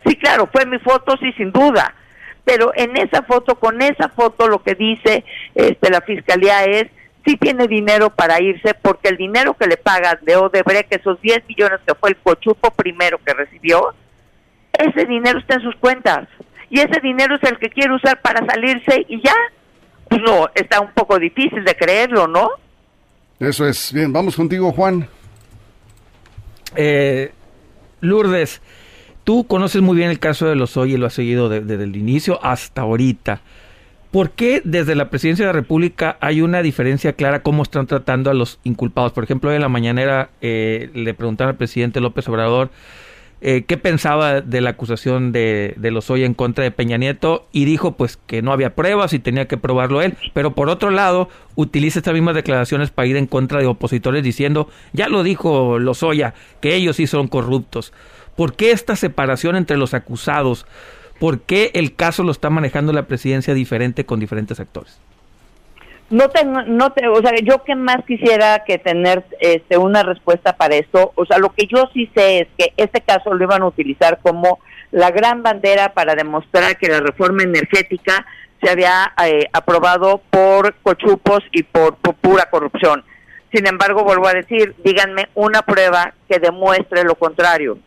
Sí, 0.05 0.15
claro, 0.15 0.47
fue 0.51 0.65
mi 0.65 0.77
foto, 0.79 1.17
sí, 1.19 1.31
sin 1.33 1.51
duda, 1.51 1.93
pero 2.47 2.71
en 2.75 2.95
esa 2.95 3.23
foto, 3.23 3.59
con 3.59 3.81
esa 3.81 4.07
foto, 4.07 4.47
lo 4.47 4.63
que 4.63 4.73
dice 4.73 5.25
este, 5.53 5.89
la 5.89 5.99
fiscalía 5.99 6.63
es 6.63 6.85
si 7.25 7.35
tiene 7.35 7.67
dinero 7.67 8.09
para 8.09 8.41
irse 8.41 8.73
porque 8.73 9.09
el 9.09 9.17
dinero 9.17 9.53
que 9.55 9.67
le 9.67 9.75
pagan 9.75 10.17
de 10.21 10.37
Odebrecht, 10.37 10.93
esos 10.95 11.19
10 11.19 11.43
millones 11.45 11.81
que 11.85 11.93
fue 11.93 12.11
el 12.11 12.15
cochupo 12.15 12.71
primero 12.71 13.19
que 13.21 13.33
recibió, 13.33 13.93
ese 14.71 15.05
dinero 15.05 15.39
está 15.39 15.55
en 15.55 15.61
sus 15.61 15.75
cuentas 15.75 16.29
y 16.69 16.79
ese 16.79 17.01
dinero 17.01 17.35
es 17.35 17.43
el 17.51 17.59
que 17.59 17.69
quiere 17.69 17.93
usar 17.93 18.21
para 18.21 18.45
salirse 18.45 19.05
y 19.09 19.21
ya. 19.21 19.35
Pues 20.07 20.21
no, 20.21 20.47
está 20.55 20.79
un 20.79 20.93
poco 20.93 21.19
difícil 21.19 21.65
de 21.65 21.75
creerlo, 21.75 22.27
¿no? 22.27 22.49
Eso 23.41 23.67
es. 23.67 23.91
Bien, 23.91 24.13
vamos 24.13 24.37
contigo, 24.37 24.71
Juan. 24.71 25.09
Eh, 26.77 27.33
Lourdes, 27.99 28.61
Tú 29.27 29.45
conoces 29.45 29.81
muy 29.81 29.97
bien 29.97 30.09
el 30.09 30.19
caso 30.19 30.47
de 30.47 30.55
los 30.55 30.77
y 30.77 30.95
lo 30.95 31.05
has 31.05 31.13
seguido 31.13 31.49
desde 31.49 31.83
el 31.83 31.97
inicio 31.97 32.39
hasta 32.45 32.83
ahorita. 32.83 33.41
¿Por 34.09 34.31
qué 34.31 34.61
desde 34.63 34.95
la 34.95 35.09
presidencia 35.09 35.45
de 35.45 35.51
la 35.51 35.59
República 35.59 36.17
hay 36.21 36.39
una 36.39 36.61
diferencia 36.61 37.11
clara 37.11 37.43
cómo 37.43 37.63
están 37.63 37.87
tratando 37.87 38.29
a 38.29 38.33
los 38.33 38.57
inculpados? 38.63 39.11
Por 39.11 39.25
ejemplo, 39.25 39.49
hoy 39.49 39.57
en 39.57 39.63
la 39.63 39.67
mañanera 39.67 40.29
eh, 40.39 40.91
le 40.93 41.13
preguntaron 41.13 41.49
al 41.49 41.57
presidente 41.57 41.99
López 41.99 42.25
Obrador 42.29 42.69
eh, 43.41 43.65
qué 43.67 43.75
pensaba 43.75 44.39
de 44.39 44.61
la 44.61 44.69
acusación 44.69 45.33
de, 45.33 45.73
de 45.75 45.91
Lozoya 45.91 46.25
en 46.25 46.33
contra 46.33 46.63
de 46.63 46.71
Peña 46.71 46.95
Nieto 46.95 47.49
y 47.51 47.65
dijo 47.65 47.97
pues 47.97 48.15
que 48.15 48.41
no 48.41 48.53
había 48.53 48.75
pruebas 48.75 49.11
y 49.11 49.19
tenía 49.19 49.45
que 49.49 49.57
probarlo 49.57 50.01
él, 50.01 50.15
pero 50.33 50.55
por 50.55 50.69
otro 50.69 50.89
lado 50.89 51.27
utiliza 51.55 51.99
estas 51.99 52.13
mismas 52.13 52.33
declaraciones 52.33 52.91
para 52.91 53.09
ir 53.09 53.17
en 53.17 53.27
contra 53.27 53.59
de 53.59 53.65
opositores 53.65 54.23
diciendo, 54.23 54.69
ya 54.93 55.09
lo 55.09 55.21
dijo 55.23 55.79
Lozoya, 55.79 56.33
que 56.61 56.75
ellos 56.75 56.95
sí 56.95 57.07
son 57.07 57.27
corruptos. 57.27 57.91
¿Por 58.37 58.55
qué 58.55 58.71
esta 58.71 58.95
separación 58.95 59.57
entre 59.57 59.75
los 59.75 59.93
acusados? 59.93 60.65
¿Por 61.19 61.41
qué 61.41 61.71
el 61.73 61.95
caso 61.95 62.23
lo 62.23 62.31
está 62.31 62.49
manejando 62.49 62.93
la 62.93 63.07
presidencia 63.07 63.53
diferente 63.53 64.05
con 64.05 64.21
diferentes 64.21 64.61
actores? 64.61 65.01
no 66.09 66.29
tengo, 66.29 66.61
no 66.63 66.91
te, 66.93 67.07
o 67.07 67.21
sea, 67.21 67.33
yo 67.43 67.63
que 67.63 67.75
más 67.75 67.97
quisiera 68.05 68.63
que 68.63 68.77
tener 68.77 69.25
este, 69.39 69.77
una 69.77 70.03
respuesta 70.03 70.55
para 70.55 70.75
esto, 70.75 71.11
o 71.15 71.25
sea, 71.25 71.37
lo 71.37 71.49
que 71.53 71.67
yo 71.67 71.89
sí 71.93 72.09
sé 72.15 72.39
es 72.39 72.47
que 72.57 72.73
este 72.77 73.01
caso 73.01 73.33
lo 73.33 73.43
iban 73.43 73.61
a 73.61 73.67
utilizar 73.67 74.19
como 74.21 74.59
la 74.91 75.11
gran 75.11 75.43
bandera 75.43 75.93
para 75.93 76.15
demostrar 76.15 76.77
que 76.77 76.87
la 76.87 77.01
reforma 77.01 77.43
energética 77.43 78.25
se 78.61 78.69
había 78.69 79.13
eh, 79.25 79.49
aprobado 79.51 80.21
por 80.29 80.75
cochupos 80.75 81.43
y 81.51 81.63
por, 81.63 81.95
pura 81.95 82.49
corrupción. 82.49 83.03
Sin 83.53 83.67
embargo, 83.67 84.03
vuelvo 84.03 84.27
a 84.27 84.33
decir, 84.33 84.75
díganme 84.83 85.29
una 85.35 85.61
prueba 85.61 86.13
que 86.29 86.39
demuestre 86.39 87.03
lo 87.03 87.15
contrario. 87.15 87.77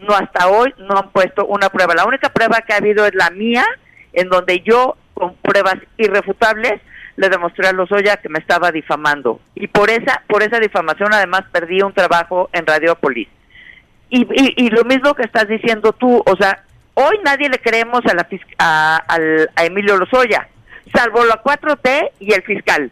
No 0.00 0.14
hasta 0.14 0.48
hoy 0.48 0.74
no 0.78 0.96
han 0.96 1.10
puesto 1.10 1.46
una 1.46 1.68
prueba. 1.68 1.94
La 1.94 2.06
única 2.06 2.30
prueba 2.30 2.60
que 2.62 2.72
ha 2.72 2.78
habido 2.78 3.06
es 3.06 3.14
la 3.14 3.30
mía, 3.30 3.64
en 4.12 4.28
donde 4.28 4.60
yo 4.60 4.96
con 5.14 5.34
pruebas 5.36 5.76
irrefutables 5.96 6.80
le 7.16 7.28
demostré 7.28 7.68
a 7.68 7.72
Lozoya 7.72 8.16
que 8.16 8.28
me 8.28 8.38
estaba 8.38 8.72
difamando. 8.72 9.40
Y 9.54 9.66
por 9.66 9.90
esa, 9.90 10.22
por 10.26 10.42
esa 10.42 10.58
difamación 10.58 11.12
además 11.12 11.42
perdí 11.52 11.82
un 11.82 11.92
trabajo 11.92 12.48
en 12.52 12.66
Radiopolis. 12.66 13.28
Y, 14.10 14.26
y, 14.30 14.68
lo 14.68 14.84
mismo 14.84 15.14
que 15.14 15.22
estás 15.22 15.48
diciendo 15.48 15.94
tú, 15.94 16.22
o 16.26 16.36
sea, 16.36 16.64
hoy 16.92 17.18
nadie 17.24 17.48
le 17.48 17.58
creemos 17.58 18.02
a, 18.04 18.14
la, 18.14 18.28
a, 18.58 19.02
a 19.56 19.64
Emilio 19.64 19.96
Lozoya, 19.96 20.48
salvo 20.94 21.24
la 21.24 21.42
4T 21.42 22.10
y 22.20 22.34
el 22.34 22.42
fiscal. 22.42 22.90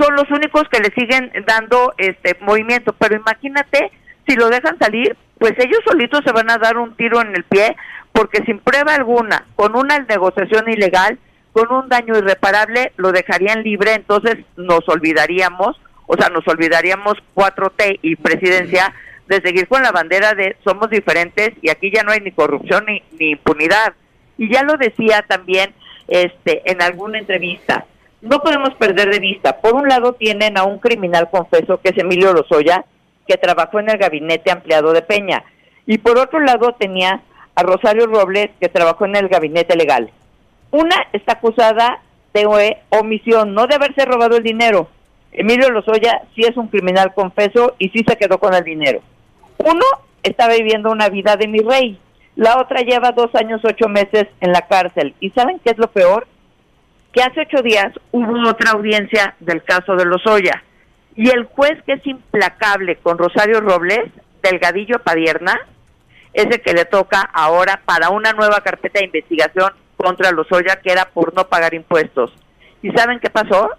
Son 0.00 0.14
los 0.14 0.30
únicos 0.30 0.66
que 0.70 0.80
le 0.80 0.90
siguen 0.94 1.30
dando 1.46 1.92
este 1.98 2.38
movimiento, 2.40 2.94
pero 2.94 3.16
imagínate 3.16 3.92
si 4.26 4.34
lo 4.34 4.48
dejan 4.48 4.78
salir, 4.78 5.14
pues 5.42 5.58
ellos 5.58 5.80
solitos 5.84 6.20
se 6.24 6.30
van 6.30 6.48
a 6.52 6.58
dar 6.58 6.78
un 6.78 6.94
tiro 6.94 7.20
en 7.20 7.34
el 7.34 7.42
pie, 7.42 7.74
porque 8.12 8.44
sin 8.44 8.60
prueba 8.60 8.94
alguna, 8.94 9.44
con 9.56 9.74
una 9.74 9.98
negociación 9.98 10.70
ilegal, 10.70 11.18
con 11.50 11.72
un 11.72 11.88
daño 11.88 12.16
irreparable 12.16 12.92
lo 12.96 13.10
dejarían 13.10 13.64
libre, 13.64 13.94
entonces 13.94 14.36
nos 14.56 14.88
olvidaríamos, 14.88 15.80
o 16.06 16.16
sea, 16.16 16.28
nos 16.28 16.46
olvidaríamos 16.46 17.14
4T 17.34 17.98
y 18.02 18.14
presidencia 18.14 18.94
de 19.26 19.40
seguir 19.40 19.66
con 19.66 19.82
la 19.82 19.90
bandera 19.90 20.34
de 20.34 20.54
somos 20.62 20.90
diferentes 20.90 21.50
y 21.60 21.70
aquí 21.70 21.90
ya 21.92 22.04
no 22.04 22.12
hay 22.12 22.20
ni 22.20 22.30
corrupción 22.30 22.84
ni, 22.86 23.02
ni 23.18 23.30
impunidad. 23.30 23.94
Y 24.38 24.48
ya 24.48 24.62
lo 24.62 24.76
decía 24.76 25.24
también 25.26 25.74
este 26.06 26.62
en 26.70 26.80
alguna 26.82 27.18
entrevista. 27.18 27.84
No 28.20 28.38
podemos 28.42 28.76
perder 28.76 29.10
de 29.10 29.18
vista. 29.18 29.56
Por 29.60 29.74
un 29.74 29.88
lado 29.88 30.12
tienen 30.12 30.56
a 30.56 30.62
un 30.62 30.78
criminal 30.78 31.28
confeso 31.32 31.80
que 31.80 31.88
es 31.88 31.98
Emilio 31.98 32.32
Lozoya, 32.32 32.84
que 33.26 33.36
trabajó 33.36 33.80
en 33.80 33.90
el 33.90 33.98
gabinete 33.98 34.50
ampliado 34.50 34.92
de 34.92 35.02
Peña. 35.02 35.44
Y 35.86 35.98
por 35.98 36.18
otro 36.18 36.40
lado 36.40 36.74
tenía 36.78 37.22
a 37.54 37.62
Rosario 37.62 38.06
Robles, 38.06 38.50
que 38.60 38.68
trabajó 38.68 39.04
en 39.04 39.16
el 39.16 39.28
gabinete 39.28 39.76
legal. 39.76 40.10
Una 40.70 40.96
está 41.12 41.34
acusada 41.34 42.00
de 42.32 42.78
omisión, 42.88 43.54
no 43.54 43.66
de 43.66 43.74
haberse 43.74 44.04
robado 44.04 44.36
el 44.36 44.42
dinero. 44.42 44.88
Emilio 45.32 45.70
Lozoya 45.70 46.22
sí 46.34 46.42
es 46.42 46.56
un 46.56 46.68
criminal 46.68 47.12
confeso 47.14 47.74
y 47.78 47.88
sí 47.90 48.04
se 48.06 48.16
quedó 48.16 48.38
con 48.38 48.54
el 48.54 48.64
dinero. 48.64 49.00
Uno 49.58 49.84
está 50.22 50.48
viviendo 50.48 50.90
una 50.90 51.08
vida 51.08 51.36
de 51.36 51.48
mi 51.48 51.60
rey. 51.60 51.98
La 52.36 52.58
otra 52.58 52.80
lleva 52.80 53.12
dos 53.12 53.34
años, 53.34 53.60
ocho 53.64 53.88
meses 53.88 54.26
en 54.40 54.52
la 54.52 54.62
cárcel. 54.62 55.14
¿Y 55.20 55.30
saben 55.30 55.60
qué 55.62 55.70
es 55.70 55.78
lo 55.78 55.90
peor? 55.90 56.26
Que 57.12 57.22
hace 57.22 57.42
ocho 57.42 57.62
días 57.62 57.92
hubo 58.10 58.48
otra 58.48 58.70
audiencia 58.72 59.34
del 59.40 59.62
caso 59.62 59.94
de 59.96 60.06
Lozoya. 60.06 60.62
Y 61.14 61.30
el 61.30 61.44
juez 61.44 61.82
que 61.84 61.94
es 61.94 62.06
implacable 62.06 62.96
con 62.96 63.18
Rosario 63.18 63.60
Robles, 63.60 64.10
Delgadillo 64.42 64.98
Padierna, 65.00 65.60
es 66.32 66.46
el 66.46 66.62
que 66.62 66.72
le 66.72 66.84
toca 66.84 67.20
ahora 67.20 67.82
para 67.84 68.10
una 68.10 68.32
nueva 68.32 68.60
carpeta 68.62 69.00
de 69.00 69.06
investigación 69.06 69.72
contra 69.96 70.32
Lozoya 70.32 70.80
que 70.82 70.90
era 70.90 71.04
por 71.06 71.34
no 71.34 71.48
pagar 71.48 71.74
impuestos. 71.74 72.32
¿Y 72.82 72.90
saben 72.92 73.20
qué 73.20 73.30
pasó? 73.30 73.70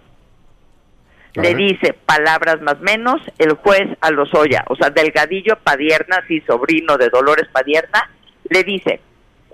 Le 1.34 1.54
dice 1.54 1.94
palabras 2.06 2.60
más 2.60 2.80
menos 2.80 3.20
el 3.38 3.54
juez 3.54 3.98
a 4.00 4.12
Lozoya, 4.12 4.64
o 4.68 4.76
sea, 4.76 4.90
Delgadillo 4.90 5.56
Padierna, 5.56 6.22
sí, 6.28 6.40
sobrino 6.46 6.96
de 6.96 7.08
Dolores 7.08 7.48
Padierna, 7.52 8.08
le 8.48 8.62
dice, 8.62 9.00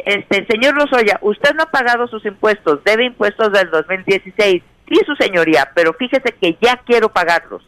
este 0.05 0.47
señor 0.47 0.77
Lozoya, 0.77 1.19
usted 1.23 1.55
no 1.55 1.63
ha 1.63 1.71
pagado 1.71 2.07
sus 2.07 2.25
impuestos, 2.27 2.85
debe 2.85 3.07
impuestos 3.07 3.51
del 3.53 3.71
2016. 3.71 4.63
Sí, 4.91 5.01
su 5.07 5.15
señoría, 5.15 5.71
pero 5.75 5.95
fíjese 5.95 6.35
que 6.41 6.59
ya 6.61 6.77
quiero 6.85 7.09
pagarlos. 7.11 7.63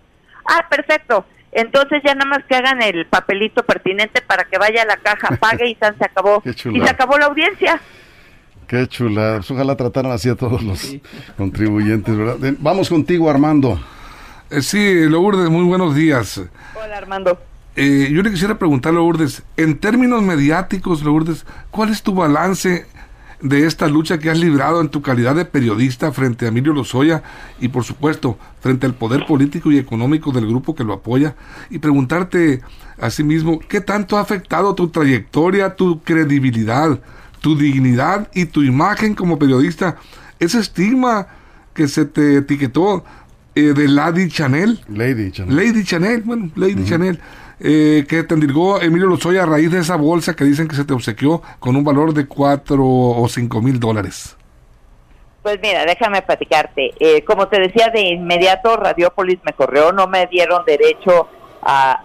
Ah, 0.45 0.67
perfecto. 0.69 1.25
Entonces 1.53 2.03
ya 2.05 2.15
nada 2.15 2.29
más 2.29 2.45
que 2.49 2.57
hagan 2.57 2.83
el 2.83 3.07
papelito 3.07 3.63
pertinente 3.63 4.23
para 4.23 4.45
que 4.45 4.59
vaya 4.59 4.83
a 4.83 4.87
la 4.87 4.97
caja, 4.97 5.37
pague 5.41 5.69
y 5.69 5.77
se 5.77 5.87
acabó. 6.05 6.43
y 6.45 6.81
se 6.81 6.91
acabó 6.91 7.17
la 7.19 7.27
audiencia. 7.27 7.81
Qué 8.67 8.87
chula. 8.89 9.35
Pues 9.37 9.51
ojalá 9.51 9.77
trataran 9.77 10.13
así 10.13 10.29
a 10.31 10.35
todos 10.35 10.63
los 10.63 10.97
contribuyentes, 11.37 12.17
¿verdad? 12.17 12.55
Vamos 12.59 12.89
contigo, 12.89 13.31
Armando. 13.31 13.79
Eh, 14.51 14.63
sí, 14.63 15.09
Lourdes, 15.09 15.49
muy 15.49 15.65
buenos 15.65 15.95
días. 15.95 16.43
Hola, 16.75 16.99
Armando. 16.99 17.39
Eh, 17.77 18.09
yo 18.11 18.23
le 18.23 18.31
quisiera 18.31 18.59
preguntar, 18.59 18.93
Lourdes, 18.93 19.43
en 19.57 19.79
términos 19.79 20.23
mediáticos, 20.23 21.03
Lourdes, 21.03 21.47
¿cuál 21.71 21.91
es 21.91 22.03
tu 22.03 22.15
balance 22.15 22.87
de 23.43 23.67
esta 23.67 23.89
lucha 23.89 24.19
que 24.19 24.31
has 24.31 24.39
librado 24.39 24.81
en 24.81 24.89
tu 24.89 25.03
calidad 25.03 25.35
de 25.35 25.45
periodista 25.45 26.13
frente 26.13 26.45
a 26.45 26.49
Emilio 26.49 26.73
Lozoya 26.73 27.23
y, 27.61 27.69
por 27.69 27.85
supuesto, 27.85 28.39
frente 28.61 28.87
al 28.87 28.95
poder 28.95 29.27
político 29.27 29.71
y 29.71 29.79
económico 29.79 30.33
del 30.33 30.47
grupo 30.47 30.75
que 30.75 30.85
lo 30.85 30.93
apoya? 30.93 31.35
Y 31.69 31.79
preguntarte 31.79 32.63
asimismo, 32.99 33.59
¿qué 33.59 33.81
tanto 33.81 34.17
ha 34.17 34.21
afectado 34.21 34.75
tu 34.75 34.89
trayectoria, 34.89 35.75
tu 35.77 36.01
credibilidad? 36.03 37.01
tu 37.43 37.57
dignidad 37.57 38.31
y 38.33 38.47
tu 38.47 38.63
imagen 38.63 39.15
como 39.15 39.39
periodista, 39.39 39.97
ese 40.39 40.61
estigma 40.61 41.27
que 41.75 41.89
se 41.89 42.07
te 42.07 42.39
etiquetó 42.39 43.05
eh, 43.55 43.75
de 43.75 43.89
Lady 43.89 44.29
Chanel. 44.29 44.81
Lady 44.89 45.31
Chanel. 45.31 45.57
Lady 45.57 45.85
Chanel, 45.85 46.23
bueno, 46.23 46.51
Lady 46.55 46.85
Chanel. 46.85 47.21
Eh, 47.65 48.05
que 48.09 48.25
te 48.25 48.35
endirgó 48.35 48.83
Emilio 48.83 49.07
Lozoya 49.07 49.45
a 49.45 49.47
raíz 49.47 49.71
de 49.71 49.79
esa 49.79 49.95
bolsa 49.95 50.35
que 50.35 50.43
dicen 50.43 50.67
que 50.67 50.75
se 50.75 50.85
te 50.85 50.93
obsequió 50.93 51.43
con 51.61 51.77
un 51.77 51.85
valor 51.85 52.13
de 52.13 52.27
cuatro 52.27 52.85
o 52.85 53.29
cinco 53.29 53.63
mil 53.63 53.79
dólares. 53.79 54.37
Pues 55.43 55.61
mira, 55.63 55.85
déjame 55.85 56.23
platicarte. 56.23 56.91
Eh, 56.99 57.23
como 57.23 57.47
te 57.47 57.61
decía, 57.61 57.91
de 57.95 58.01
inmediato 58.01 58.77
Radiopolis 58.77 59.39
me 59.45 59.53
corrió, 59.53 59.93
no 59.93 60.09
me 60.09 60.27
dieron 60.27 60.65
derecho 60.65 61.29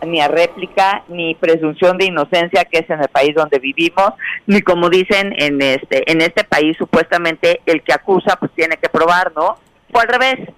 ni 0.06 0.22
a 0.22 0.28
réplica, 0.28 1.04
ni 1.08 1.34
presunción 1.34 1.98
de 1.98 2.06
inocencia, 2.06 2.66
que 2.66 2.78
es 2.78 2.90
en 2.92 3.02
el 3.02 3.08
país 3.08 3.34
donde 3.34 3.58
vivimos, 3.58 4.14
ni 4.46 4.62
como 4.62 4.88
dicen 4.88 5.34
en 5.40 5.60
este, 5.60 6.12
en 6.12 6.22
este 6.22 6.44
país 6.44 6.78
supuestamente 6.78 7.62
el 7.66 7.82
que 7.82 7.94
acusa 7.94 8.36
pues 8.36 8.52
tiene 8.52 8.78
que 8.78 8.90
probar, 8.90 9.32
¿no? 9.36 9.58
Fue 9.92 10.02
al 10.04 10.08
revés. 10.08 10.50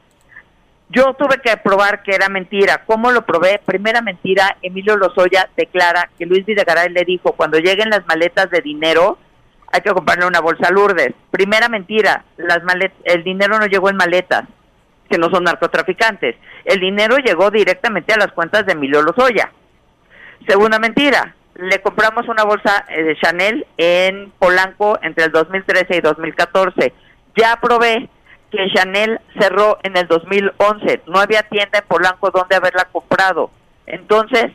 Yo 0.90 1.14
tuve 1.14 1.38
que 1.44 1.56
probar 1.58 2.02
que 2.02 2.16
era 2.16 2.30
mentira. 2.30 2.84
¿Cómo 2.86 3.12
lo 3.12 3.24
probé? 3.24 3.62
Primera 3.64 4.02
mentira, 4.02 4.58
Emilio 4.62 4.98
Lozoya 4.98 5.48
declara 5.56 6.10
que 6.18 6.26
Luis 6.26 6.46
Videgaray 6.46 6.90
le 6.90 7.06
dijo, 7.06 7.34
cuando 7.34 7.60
lleguen 7.60 7.92
las 7.92 8.06
maletas 8.08 8.50
de 8.50 8.62
dinero, 8.62 9.20
hay 9.72 9.82
que 9.82 9.92
comprarle 9.92 10.26
una 10.26 10.42
bolsa 10.42 10.68
a 10.68 10.72
Lourdes. 10.72 11.14
Primera 11.30 11.70
mentira, 11.70 12.26
las 12.38 12.60
el 13.04 13.24
dinero 13.24 13.60
no 13.60 13.68
llegó 13.68 13.90
en 13.90 13.98
maletas 13.98 14.46
que 15.10 15.18
no 15.18 15.30
son 15.30 15.44
narcotraficantes. 15.44 16.36
El 16.66 16.80
dinero 16.80 17.18
llegó 17.18 17.52
directamente 17.52 18.14
a 18.14 18.18
las 18.18 18.32
cuentas 18.32 18.66
de 18.66 18.74
Emilio 18.74 19.02
Lozoya. 19.02 19.52
Segunda 20.48 20.80
mentira, 20.80 21.36
le 21.56 21.82
compramos 21.82 22.28
una 22.28 22.44
bolsa 22.44 22.86
eh, 22.90 23.04
de 23.04 23.18
Chanel 23.18 23.66
en 23.78 24.32
Polanco 24.40 24.98
entre 25.02 25.26
el 25.26 25.32
2013 25.32 25.98
y 25.98 26.02
2014. 26.02 26.94
Ya 27.36 27.58
probé 27.62 28.10
que 28.52 28.68
Chanel 28.74 29.20
cerró 29.40 29.78
en 29.84 29.98
el 29.98 30.08
2011. 30.08 31.02
No 31.08 31.20
había 31.20 31.44
tienda 31.44 31.80
en 31.80 31.88
Polanco 31.88 32.32
donde 32.32 32.56
haberla 32.56 32.86
comprado. 32.92 33.52
Entonces, 33.86 34.52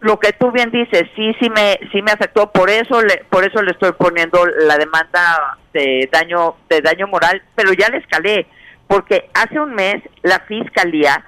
lo 0.00 0.18
que 0.18 0.32
tú 0.32 0.50
bien 0.52 0.70
dices, 0.70 1.04
sí, 1.16 1.34
sí 1.40 1.50
me, 1.50 1.78
sí 1.92 2.02
me 2.02 2.12
afectó. 2.12 2.50
Por 2.50 2.70
eso, 2.70 3.02
le, 3.02 3.24
por 3.30 3.44
eso 3.44 3.62
le 3.62 3.72
estoy 3.72 3.92
poniendo 3.92 4.44
la 4.46 4.76
demanda 4.76 5.58
de 5.72 6.08
daño, 6.12 6.56
de 6.68 6.80
daño 6.80 7.06
moral, 7.08 7.42
pero 7.54 7.72
ya 7.72 7.88
le 7.88 7.98
escalé 7.98 8.46
porque 8.88 9.28
hace 9.34 9.60
un 9.60 9.74
mes 9.74 10.02
la 10.22 10.40
fiscalía 10.40 11.24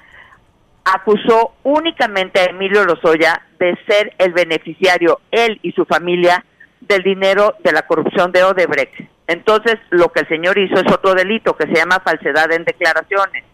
acusó 0.84 1.52
únicamente 1.62 2.40
a 2.40 2.44
Emilio 2.46 2.84
Lozoya 2.84 3.42
de 3.58 3.76
ser 3.86 4.14
el 4.18 4.32
beneficiario, 4.32 5.20
él 5.30 5.60
y 5.62 5.72
su 5.72 5.84
familia, 5.84 6.44
del 6.80 7.02
dinero 7.02 7.54
de 7.62 7.72
la 7.72 7.82
corrupción 7.82 8.32
de 8.32 8.42
Odebrecht. 8.42 9.09
Entonces, 9.30 9.76
lo 9.90 10.08
que 10.08 10.20
el 10.20 10.28
señor 10.28 10.58
hizo 10.58 10.74
es 10.74 10.92
otro 10.92 11.14
delito 11.14 11.56
que 11.56 11.68
se 11.68 11.74
llama 11.74 12.02
falsedad 12.04 12.50
en 12.50 12.64
declaraciones. 12.64 13.44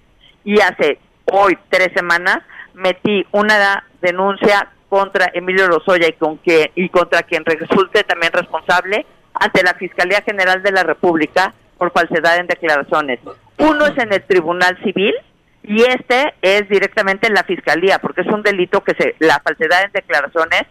Y 0.43 0.59
hace 0.59 0.99
hoy, 1.27 1.59
tres 1.69 1.91
semanas, 1.95 2.39
metí 2.73 3.27
una 3.33 3.85
denuncia 4.01 4.71
contra 4.89 5.31
Emilio 5.35 5.69
Lozoya 5.69 6.09
y, 6.09 6.15
con 6.15 6.39
que, 6.39 6.73
y 6.77 6.89
contra 6.89 7.25
quien 7.25 7.45
resulte 7.45 8.05
también 8.05 8.33
responsable 8.33 9.05
ante 9.35 9.63
la 9.63 9.75
Fiscalía 9.75 10.23
General 10.23 10.63
de 10.63 10.73
la 10.73 10.83
República 10.83 11.53
por 11.77 11.93
falsedad 11.93 12.39
en 12.39 12.47
declaraciones. 12.47 13.21
Uno 13.59 13.85
es 13.85 13.99
en 13.99 14.15
el 14.15 14.23
Tribunal 14.23 14.79
Civil 14.83 15.15
y 15.63 15.83
este 15.83 16.33
es 16.41 16.67
directamente 16.71 17.27
en 17.27 17.35
la 17.35 17.45
Fiscalía, 17.45 17.99
porque 17.99 18.23
es 18.23 18.29
un 18.29 18.43
delito 18.43 18.83
que 18.83 18.95
se, 18.95 19.15
la 19.19 19.41
falsedad 19.41 19.85
en 19.85 19.93
declaraciones 19.93 20.63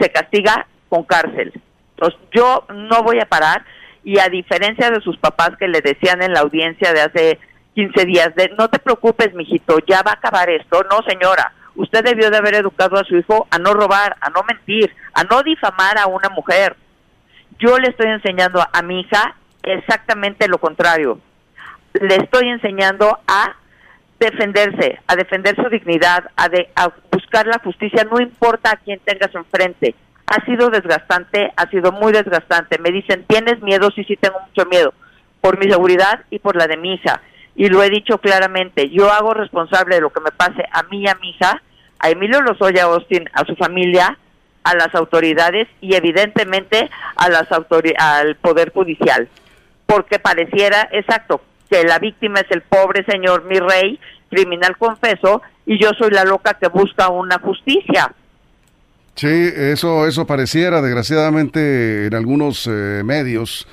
se 0.00 0.08
castiga 0.08 0.66
con 0.88 1.04
cárcel. 1.04 1.52
Entonces, 1.96 2.18
yo 2.32 2.64
no 2.72 3.02
voy 3.02 3.20
a 3.20 3.26
parar 3.26 3.62
y 4.04 4.18
a 4.18 4.28
diferencia 4.28 4.90
de 4.90 5.00
sus 5.00 5.16
papás 5.16 5.52
que 5.58 5.66
le 5.66 5.80
decían 5.80 6.22
en 6.22 6.32
la 6.32 6.40
audiencia 6.40 6.92
de 6.92 7.00
hace 7.00 7.38
15 7.74 8.04
días 8.04 8.34
de 8.36 8.50
no 8.58 8.68
te 8.68 8.78
preocupes, 8.78 9.34
mijito, 9.34 9.78
ya 9.86 10.02
va 10.02 10.12
a 10.12 10.14
acabar 10.14 10.50
esto. 10.50 10.84
No, 10.90 11.00
señora, 11.08 11.52
usted 11.74 12.04
debió 12.04 12.30
de 12.30 12.36
haber 12.36 12.54
educado 12.54 12.96
a 12.98 13.04
su 13.04 13.16
hijo 13.16 13.48
a 13.50 13.58
no 13.58 13.72
robar, 13.72 14.16
a 14.20 14.30
no 14.30 14.42
mentir, 14.44 14.94
a 15.14 15.24
no 15.24 15.42
difamar 15.42 15.98
a 15.98 16.06
una 16.06 16.28
mujer. 16.28 16.76
Yo 17.58 17.78
le 17.78 17.88
estoy 17.88 18.08
enseñando 18.08 18.64
a 18.72 18.82
mi 18.82 19.00
hija 19.00 19.36
exactamente 19.62 20.48
lo 20.48 20.58
contrario. 20.58 21.18
Le 21.94 22.16
estoy 22.16 22.48
enseñando 22.48 23.18
a 23.26 23.56
defenderse, 24.18 25.00
a 25.06 25.16
defender 25.16 25.56
su 25.56 25.68
dignidad, 25.68 26.30
a, 26.36 26.48
de, 26.48 26.70
a 26.76 26.92
buscar 27.10 27.46
la 27.46 27.58
justicia, 27.58 28.04
no 28.04 28.20
importa 28.20 28.72
a 28.72 28.76
quién 28.76 29.00
tengas 29.04 29.34
enfrente. 29.34 29.94
Ha 30.26 30.44
sido 30.44 30.70
desgastante, 30.70 31.52
ha 31.56 31.68
sido 31.68 31.92
muy 31.92 32.12
desgastante. 32.12 32.78
Me 32.78 32.90
dicen, 32.90 33.24
¿tienes 33.26 33.60
miedo? 33.62 33.90
Sí, 33.94 34.04
sí, 34.04 34.16
tengo 34.16 34.38
mucho 34.40 34.68
miedo, 34.68 34.94
por 35.40 35.58
mi 35.58 35.70
seguridad 35.70 36.20
y 36.30 36.38
por 36.38 36.56
la 36.56 36.66
de 36.66 36.76
mi 36.76 36.94
hija. 36.94 37.20
Y 37.56 37.68
lo 37.68 37.82
he 37.82 37.90
dicho 37.90 38.18
claramente, 38.18 38.90
yo 38.90 39.12
hago 39.12 39.34
responsable 39.34 39.96
de 39.96 40.00
lo 40.00 40.10
que 40.10 40.20
me 40.20 40.32
pase 40.32 40.64
a 40.72 40.82
mí 40.84 41.02
y 41.02 41.08
a 41.08 41.14
mi 41.16 41.30
hija, 41.30 41.62
a 41.98 42.10
Emilio 42.10 42.40
Lozoya 42.42 42.84
Austin, 42.84 43.28
a 43.32 43.44
su 43.44 43.54
familia, 43.54 44.18
a 44.64 44.74
las 44.74 44.94
autoridades 44.94 45.68
y 45.80 45.94
evidentemente 45.94 46.90
a 47.16 47.28
las 47.28 47.46
al 47.52 48.36
Poder 48.36 48.72
Judicial. 48.72 49.28
Porque 49.86 50.18
pareciera, 50.18 50.88
exacto, 50.90 51.42
que 51.70 51.84
la 51.84 51.98
víctima 51.98 52.40
es 52.40 52.50
el 52.50 52.62
pobre 52.62 53.04
señor 53.04 53.44
mi 53.44 53.58
rey, 53.58 54.00
criminal 54.30 54.76
confeso, 54.76 55.42
y 55.66 55.78
yo 55.78 55.90
soy 55.98 56.10
la 56.10 56.24
loca 56.24 56.54
que 56.54 56.68
busca 56.68 57.08
una 57.08 57.38
justicia. 57.38 58.12
Sí, 59.16 59.28
eso, 59.28 60.06
eso 60.06 60.26
pareciera, 60.26 60.82
desgraciadamente, 60.82 62.06
en 62.06 62.14
algunos 62.14 62.66
eh, 62.66 63.02
medios. 63.04 63.66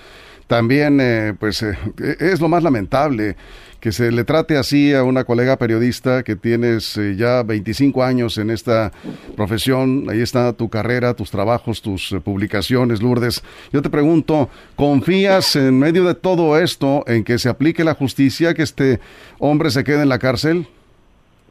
También, 0.47 0.99
eh, 1.01 1.33
pues, 1.39 1.63
eh, 1.63 1.75
es 2.19 2.39
lo 2.39 2.47
más 2.47 2.61
lamentable 2.63 3.35
que 3.81 3.91
se 3.91 4.11
le 4.11 4.23
trate 4.23 4.57
así 4.57 4.93
a 4.93 5.03
una 5.03 5.23
colega 5.23 5.57
periodista 5.57 6.21
que 6.21 6.35
tienes 6.35 6.95
eh, 6.97 7.15
ya 7.17 7.41
25 7.41 8.03
años 8.03 8.37
en 8.37 8.51
esta 8.51 8.91
profesión, 9.35 10.05
ahí 10.07 10.21
está 10.21 10.53
tu 10.53 10.69
carrera, 10.69 11.15
tus 11.15 11.31
trabajos, 11.31 11.81
tus 11.81 12.11
eh, 12.11 12.19
publicaciones, 12.19 13.01
Lourdes. 13.01 13.41
Yo 13.73 13.81
te 13.81 13.89
pregunto, 13.89 14.49
¿confías 14.75 15.55
en 15.55 15.79
medio 15.79 16.05
de 16.05 16.13
todo 16.13 16.59
esto 16.59 17.03
en 17.07 17.23
que 17.23 17.39
se 17.39 17.49
aplique 17.49 17.83
la 17.83 17.95
justicia, 17.95 18.53
que 18.53 18.61
este 18.61 18.99
hombre 19.39 19.71
se 19.71 19.83
quede 19.83 20.03
en 20.03 20.09
la 20.09 20.19
cárcel? 20.19 20.67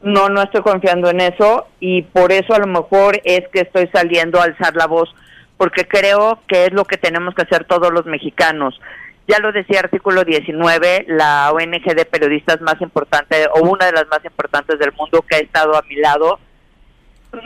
No, 0.03 0.29
no 0.29 0.41
estoy 0.41 0.61
confiando 0.61 1.09
en 1.09 1.21
eso 1.21 1.67
y 1.79 2.01
por 2.01 2.31
eso 2.31 2.53
a 2.53 2.59
lo 2.59 2.67
mejor 2.67 3.19
es 3.23 3.47
que 3.49 3.61
estoy 3.61 3.87
saliendo 3.93 4.39
a 4.39 4.45
alzar 4.45 4.75
la 4.75 4.87
voz, 4.87 5.13
porque 5.57 5.87
creo 5.87 6.39
que 6.47 6.65
es 6.65 6.73
lo 6.73 6.85
que 6.85 6.97
tenemos 6.97 7.35
que 7.35 7.43
hacer 7.43 7.65
todos 7.65 7.91
los 7.91 8.05
mexicanos 8.05 8.79
ya 9.31 9.39
lo 9.39 9.51
decía 9.51 9.79
artículo 9.79 10.23
19, 10.25 11.05
la 11.07 11.51
ONG 11.53 11.95
de 11.95 12.05
periodistas 12.05 12.59
más 12.59 12.79
importante 12.81 13.47
o 13.53 13.61
una 13.61 13.85
de 13.85 13.93
las 13.93 14.07
más 14.09 14.23
importantes 14.25 14.77
del 14.77 14.91
mundo 14.93 15.21
que 15.21 15.37
ha 15.37 15.39
estado 15.39 15.75
a 15.75 15.83
mi 15.83 15.95
lado. 15.95 16.39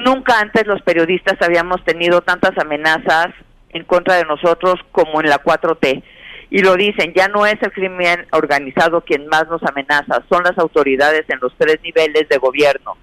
Nunca 0.03 0.39
antes 0.39 0.65
los 0.65 0.81
periodistas 0.81 1.39
habíamos 1.41 1.83
tenido 1.83 2.21
tantas 2.21 2.57
amenazas 2.57 3.27
en 3.69 3.83
contra 3.83 4.15
de 4.15 4.25
nosotros 4.25 4.75
como 4.91 5.21
en 5.21 5.29
la 5.29 5.43
4T. 5.43 6.01
Y 6.55 6.62
lo 6.62 6.77
dicen, 6.77 7.12
ya 7.13 7.27
no 7.27 7.45
es 7.45 7.62
el 7.62 7.74
crimen 7.74 8.27
organizado 8.31 9.01
quien 9.01 9.27
más 9.27 9.45
nos 9.50 9.62
amenaza, 9.63 10.24
son 10.29 10.41
las 10.45 10.57
autoridades 10.57 11.25
en 11.27 11.38
los 11.41 11.53
tres 11.57 11.81
niveles 11.83 12.29
de 12.29 12.38
gobierno. 12.38 12.95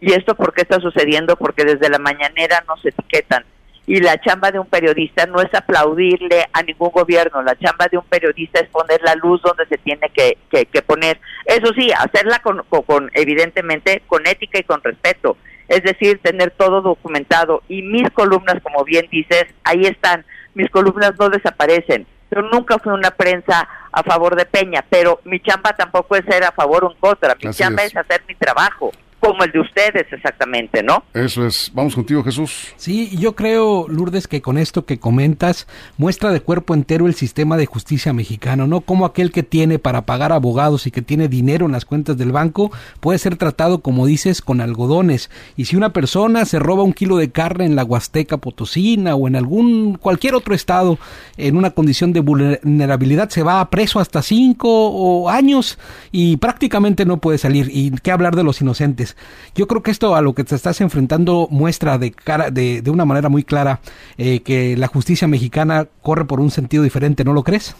¿Y 0.00 0.12
esto 0.12 0.36
por 0.36 0.54
qué 0.54 0.62
está 0.62 0.78
sucediendo? 0.78 1.34
Porque 1.34 1.64
desde 1.64 1.90
la 1.90 1.98
mañanera 1.98 2.62
nos 2.68 2.86
etiquetan 2.86 3.44
y 3.84 3.98
la 3.98 4.20
chamba 4.20 4.52
de 4.52 4.60
un 4.60 4.68
periodista 4.68 5.26
no 5.26 5.40
es 5.40 5.52
aplaudirle 5.52 6.46
a 6.52 6.62
ningún 6.62 6.90
gobierno, 6.90 7.42
la 7.42 7.58
chamba 7.58 7.88
de 7.90 7.98
un 7.98 8.04
periodista 8.04 8.60
es 8.60 8.68
poner 8.68 9.00
la 9.02 9.16
luz 9.16 9.42
donde 9.42 9.66
se 9.66 9.78
tiene 9.78 10.08
que, 10.10 10.38
que, 10.48 10.82
poner. 10.82 11.18
Eso 11.46 11.72
sí, 11.74 11.90
hacerla 11.90 12.38
con, 12.38 12.62
con, 12.86 13.10
evidentemente, 13.14 14.04
con 14.06 14.24
ética 14.24 14.60
y 14.60 14.62
con 14.62 14.84
respeto, 14.84 15.36
es 15.66 15.82
decir, 15.82 16.20
tener 16.22 16.52
todo 16.52 16.80
documentado. 16.80 17.64
Y 17.66 17.82
mis 17.82 18.08
columnas, 18.10 18.62
como 18.62 18.84
bien 18.84 19.08
dices, 19.10 19.46
ahí 19.64 19.84
están, 19.84 20.24
mis 20.54 20.70
columnas 20.70 21.14
no 21.18 21.28
desaparecen. 21.28 22.06
Yo 22.30 22.42
nunca 22.42 22.78
fui 22.78 22.92
una 22.92 23.10
prensa 23.10 23.68
a 23.92 24.02
favor 24.02 24.36
de 24.36 24.46
Peña, 24.46 24.84
pero 24.88 25.20
mi 25.24 25.40
chamba 25.40 25.72
tampoco 25.72 26.16
es 26.16 26.24
ser 26.24 26.44
a 26.44 26.52
favor 26.52 26.84
o 26.84 26.90
en 26.92 26.96
contra, 26.98 27.34
mi 27.34 27.52
chamba 27.52 27.82
es 27.82 27.96
hacer 27.96 28.22
mi 28.28 28.34
trabajo 28.34 28.92
como 29.20 29.44
el 29.44 29.52
de 29.52 29.60
ustedes 29.60 30.06
exactamente, 30.10 30.82
¿no? 30.82 31.04
Eso 31.14 31.46
es. 31.46 31.70
Vamos 31.74 31.94
contigo, 31.94 32.24
Jesús. 32.24 32.72
Sí, 32.76 33.16
yo 33.16 33.34
creo, 33.34 33.86
Lourdes, 33.88 34.26
que 34.26 34.40
con 34.40 34.58
esto 34.58 34.86
que 34.86 34.98
comentas 34.98 35.66
muestra 35.98 36.30
de 36.30 36.40
cuerpo 36.40 36.74
entero 36.74 37.06
el 37.06 37.14
sistema 37.14 37.56
de 37.56 37.66
justicia 37.66 38.12
mexicano, 38.12 38.66
¿no? 38.66 38.80
Como 38.80 39.04
aquel 39.04 39.30
que 39.30 39.42
tiene 39.42 39.78
para 39.78 40.02
pagar 40.06 40.32
abogados 40.32 40.86
y 40.86 40.90
que 40.90 41.02
tiene 41.02 41.28
dinero 41.28 41.66
en 41.66 41.72
las 41.72 41.84
cuentas 41.84 42.16
del 42.16 42.32
banco 42.32 42.72
puede 43.00 43.18
ser 43.18 43.36
tratado, 43.36 43.80
como 43.80 44.06
dices, 44.06 44.42
con 44.42 44.60
algodones. 44.60 45.30
Y 45.56 45.66
si 45.66 45.76
una 45.76 45.92
persona 45.92 46.44
se 46.44 46.58
roba 46.58 46.82
un 46.82 46.92
kilo 46.92 47.16
de 47.16 47.30
carne 47.30 47.66
en 47.66 47.76
la 47.76 47.84
Huasteca 47.84 48.38
Potosina 48.38 49.14
o 49.14 49.28
en 49.28 49.36
algún 49.36 49.96
cualquier 49.96 50.34
otro 50.34 50.54
estado 50.54 50.98
en 51.36 51.56
una 51.56 51.70
condición 51.70 52.12
de 52.12 52.20
vulnerabilidad, 52.20 53.28
se 53.28 53.42
va 53.42 53.60
a 53.60 53.70
preso 53.70 54.00
hasta 54.00 54.22
cinco 54.22 55.28
años 55.28 55.78
y 56.10 56.38
prácticamente 56.38 57.04
no 57.04 57.18
puede 57.18 57.38
salir. 57.38 57.68
Y 57.70 57.90
qué 58.02 58.12
hablar 58.12 58.36
de 58.36 58.44
los 58.44 58.60
inocentes. 58.60 59.09
Yo 59.54 59.66
creo 59.66 59.82
que 59.82 59.90
esto 59.90 60.14
a 60.14 60.22
lo 60.22 60.34
que 60.34 60.44
te 60.44 60.54
estás 60.54 60.80
enfrentando 60.80 61.48
muestra 61.50 61.98
de, 61.98 62.12
cara, 62.12 62.50
de, 62.50 62.82
de 62.82 62.90
una 62.90 63.04
manera 63.04 63.28
muy 63.28 63.44
clara 63.44 63.80
eh, 64.18 64.40
que 64.40 64.76
la 64.76 64.86
justicia 64.86 65.28
mexicana 65.28 65.86
corre 66.02 66.24
por 66.24 66.40
un 66.40 66.50
sentido 66.50 66.82
diferente, 66.82 67.24
¿no 67.24 67.32
lo 67.32 67.42
crees? 67.42 67.76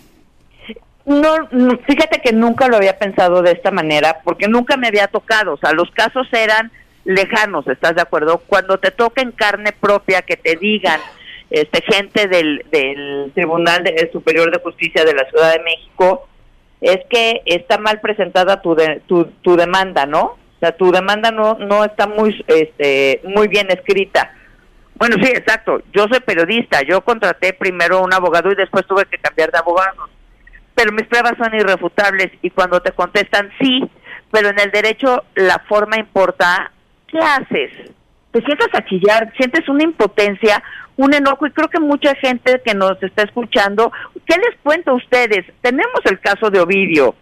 No, 1.06 1.34
fíjate 1.86 2.20
que 2.20 2.32
nunca 2.32 2.68
lo 2.68 2.76
había 2.76 2.98
pensado 2.98 3.42
de 3.42 3.52
esta 3.52 3.70
manera, 3.70 4.18
porque 4.22 4.48
nunca 4.48 4.76
me 4.76 4.88
había 4.88 5.08
tocado, 5.08 5.54
o 5.54 5.56
sea, 5.56 5.72
los 5.72 5.90
casos 5.90 6.28
eran 6.32 6.70
lejanos, 7.04 7.66
¿estás 7.66 7.94
de 7.96 8.02
acuerdo? 8.02 8.42
Cuando 8.46 8.78
te 8.78 8.90
toca 8.90 9.22
en 9.22 9.32
carne 9.32 9.72
propia 9.72 10.22
que 10.22 10.36
te 10.36 10.56
digan 10.56 11.00
este 11.50 11.82
gente 11.82 12.28
del, 12.28 12.64
del 12.70 13.32
Tribunal 13.34 13.82
Superior 14.12 14.52
de 14.52 14.62
Justicia 14.62 15.04
de 15.04 15.14
la 15.14 15.28
Ciudad 15.30 15.52
de 15.52 15.64
México, 15.64 16.28
es 16.80 17.00
que 17.10 17.42
está 17.44 17.78
mal 17.78 18.00
presentada 18.00 18.62
tu, 18.62 18.76
tu, 19.06 19.24
tu 19.42 19.56
demanda, 19.56 20.06
¿no? 20.06 20.36
O 20.60 20.66
sea, 20.66 20.76
tu 20.76 20.92
demanda 20.92 21.30
no, 21.30 21.54
no 21.54 21.86
está 21.86 22.06
muy, 22.06 22.44
este, 22.46 23.22
muy 23.24 23.48
bien 23.48 23.68
escrita. 23.70 24.30
Bueno, 24.96 25.16
sí, 25.22 25.30
exacto. 25.30 25.80
Yo 25.90 26.06
soy 26.10 26.20
periodista. 26.20 26.82
Yo 26.82 27.00
contraté 27.00 27.54
primero 27.54 28.02
un 28.02 28.12
abogado 28.12 28.52
y 28.52 28.56
después 28.56 28.86
tuve 28.86 29.06
que 29.06 29.16
cambiar 29.16 29.50
de 29.50 29.56
abogado. 29.56 30.10
Pero 30.74 30.92
mis 30.92 31.06
pruebas 31.06 31.32
son 31.38 31.54
irrefutables 31.54 32.30
y 32.42 32.50
cuando 32.50 32.80
te 32.80 32.92
contestan 32.92 33.50
sí, 33.58 33.90
pero 34.30 34.50
en 34.50 34.60
el 34.60 34.70
derecho 34.70 35.24
la 35.34 35.60
forma 35.66 35.96
importa, 35.96 36.70
¿qué 37.08 37.18
haces? 37.18 37.72
Te 38.30 38.42
sientas 38.42 38.68
a 38.74 38.84
chillar, 38.84 39.32
sientes 39.38 39.66
una 39.66 39.84
impotencia, 39.84 40.62
un 40.98 41.14
enojo 41.14 41.46
y 41.46 41.52
creo 41.52 41.68
que 41.68 41.80
mucha 41.80 42.14
gente 42.16 42.60
que 42.62 42.74
nos 42.74 43.02
está 43.02 43.22
escuchando, 43.22 43.90
¿qué 44.26 44.36
les 44.36 44.58
cuento 44.62 44.90
a 44.90 44.96
ustedes? 44.96 45.46
Tenemos 45.62 46.00
el 46.04 46.20
caso 46.20 46.50
de 46.50 46.60
Ovidio 46.60 47.14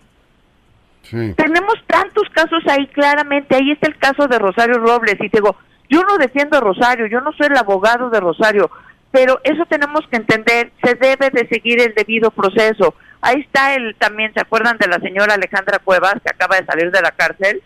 tenemos 1.10 1.74
tantos 1.86 2.28
casos 2.32 2.62
ahí 2.68 2.86
claramente, 2.88 3.56
ahí 3.56 3.70
está 3.72 3.88
el 3.88 3.98
caso 3.98 4.26
de 4.26 4.38
Rosario 4.38 4.78
Robles. 4.78 5.16
Y 5.20 5.28
te 5.28 5.38
digo, 5.38 5.56
yo 5.88 6.02
no 6.02 6.18
defiendo 6.18 6.56
a 6.58 6.60
Rosario, 6.60 7.06
yo 7.06 7.20
no 7.20 7.32
soy 7.32 7.46
el 7.46 7.56
abogado 7.56 8.10
de 8.10 8.20
Rosario, 8.20 8.70
pero 9.10 9.40
eso 9.44 9.64
tenemos 9.66 10.06
que 10.10 10.16
entender, 10.16 10.72
se 10.82 10.94
debe 10.94 11.30
de 11.30 11.48
seguir 11.48 11.80
el 11.80 11.94
debido 11.94 12.30
proceso. 12.30 12.94
Ahí 13.20 13.40
está 13.40 13.74
el 13.74 13.96
también, 13.96 14.32
¿se 14.34 14.40
acuerdan 14.40 14.78
de 14.78 14.86
la 14.86 14.98
señora 14.98 15.34
Alejandra 15.34 15.78
Cuevas 15.78 16.14
que 16.22 16.30
acaba 16.30 16.56
de 16.56 16.66
salir 16.66 16.90
de 16.90 17.00
la 17.00 17.12
cárcel? 17.12 17.62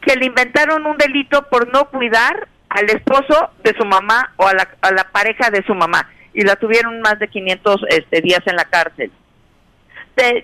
Que 0.00 0.16
le 0.16 0.26
inventaron 0.26 0.86
un 0.86 0.96
delito 0.96 1.48
por 1.48 1.72
no 1.72 1.86
cuidar 1.86 2.48
al 2.68 2.86
esposo 2.86 3.50
de 3.62 3.74
su 3.76 3.84
mamá 3.84 4.32
o 4.36 4.46
a 4.46 4.54
la, 4.54 4.68
a 4.80 4.90
la 4.92 5.04
pareja 5.10 5.50
de 5.50 5.62
su 5.64 5.74
mamá. 5.74 6.08
Y 6.34 6.42
la 6.42 6.56
tuvieron 6.56 7.00
más 7.02 7.18
de 7.18 7.28
500 7.28 7.82
este, 7.90 8.20
días 8.22 8.40
en 8.46 8.56
la 8.56 8.64
cárcel 8.64 9.12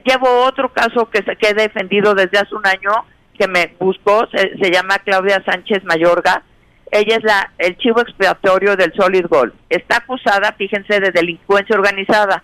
llevo 0.04 0.44
otro 0.44 0.72
caso 0.72 1.08
que, 1.10 1.22
se, 1.22 1.36
que 1.36 1.48
he 1.48 1.54
defendido 1.54 2.14
desde 2.14 2.38
hace 2.38 2.54
un 2.54 2.66
año 2.66 3.04
que 3.38 3.48
me 3.48 3.74
buscó, 3.78 4.26
se, 4.32 4.70
llama 4.70 4.98
Claudia 4.98 5.42
Sánchez 5.44 5.84
Mayorga. 5.84 6.42
Ella 6.90 7.16
es 7.16 7.22
la 7.22 7.52
el 7.58 7.76
chivo 7.76 8.00
expiatorio 8.00 8.74
del 8.76 8.92
Solid 8.94 9.26
Gold. 9.26 9.52
Está 9.68 9.98
acusada, 9.98 10.52
fíjense, 10.52 11.00
de 11.00 11.10
delincuencia 11.12 11.76
organizada. 11.76 12.42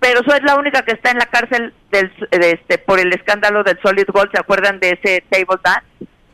Pero 0.00 0.20
soy 0.28 0.40
la 0.40 0.56
única 0.56 0.82
que 0.82 0.92
está 0.92 1.10
en 1.10 1.18
la 1.18 1.26
cárcel 1.26 1.72
del, 1.90 2.12
este, 2.30 2.78
por 2.78 3.00
el 3.00 3.12
escándalo 3.14 3.62
del 3.62 3.78
Solid 3.80 4.06
Gold. 4.08 4.30
¿Se 4.32 4.38
acuerdan 4.38 4.78
de 4.80 4.98
ese 5.00 5.24
table 5.30 5.60
dance? 5.64 5.86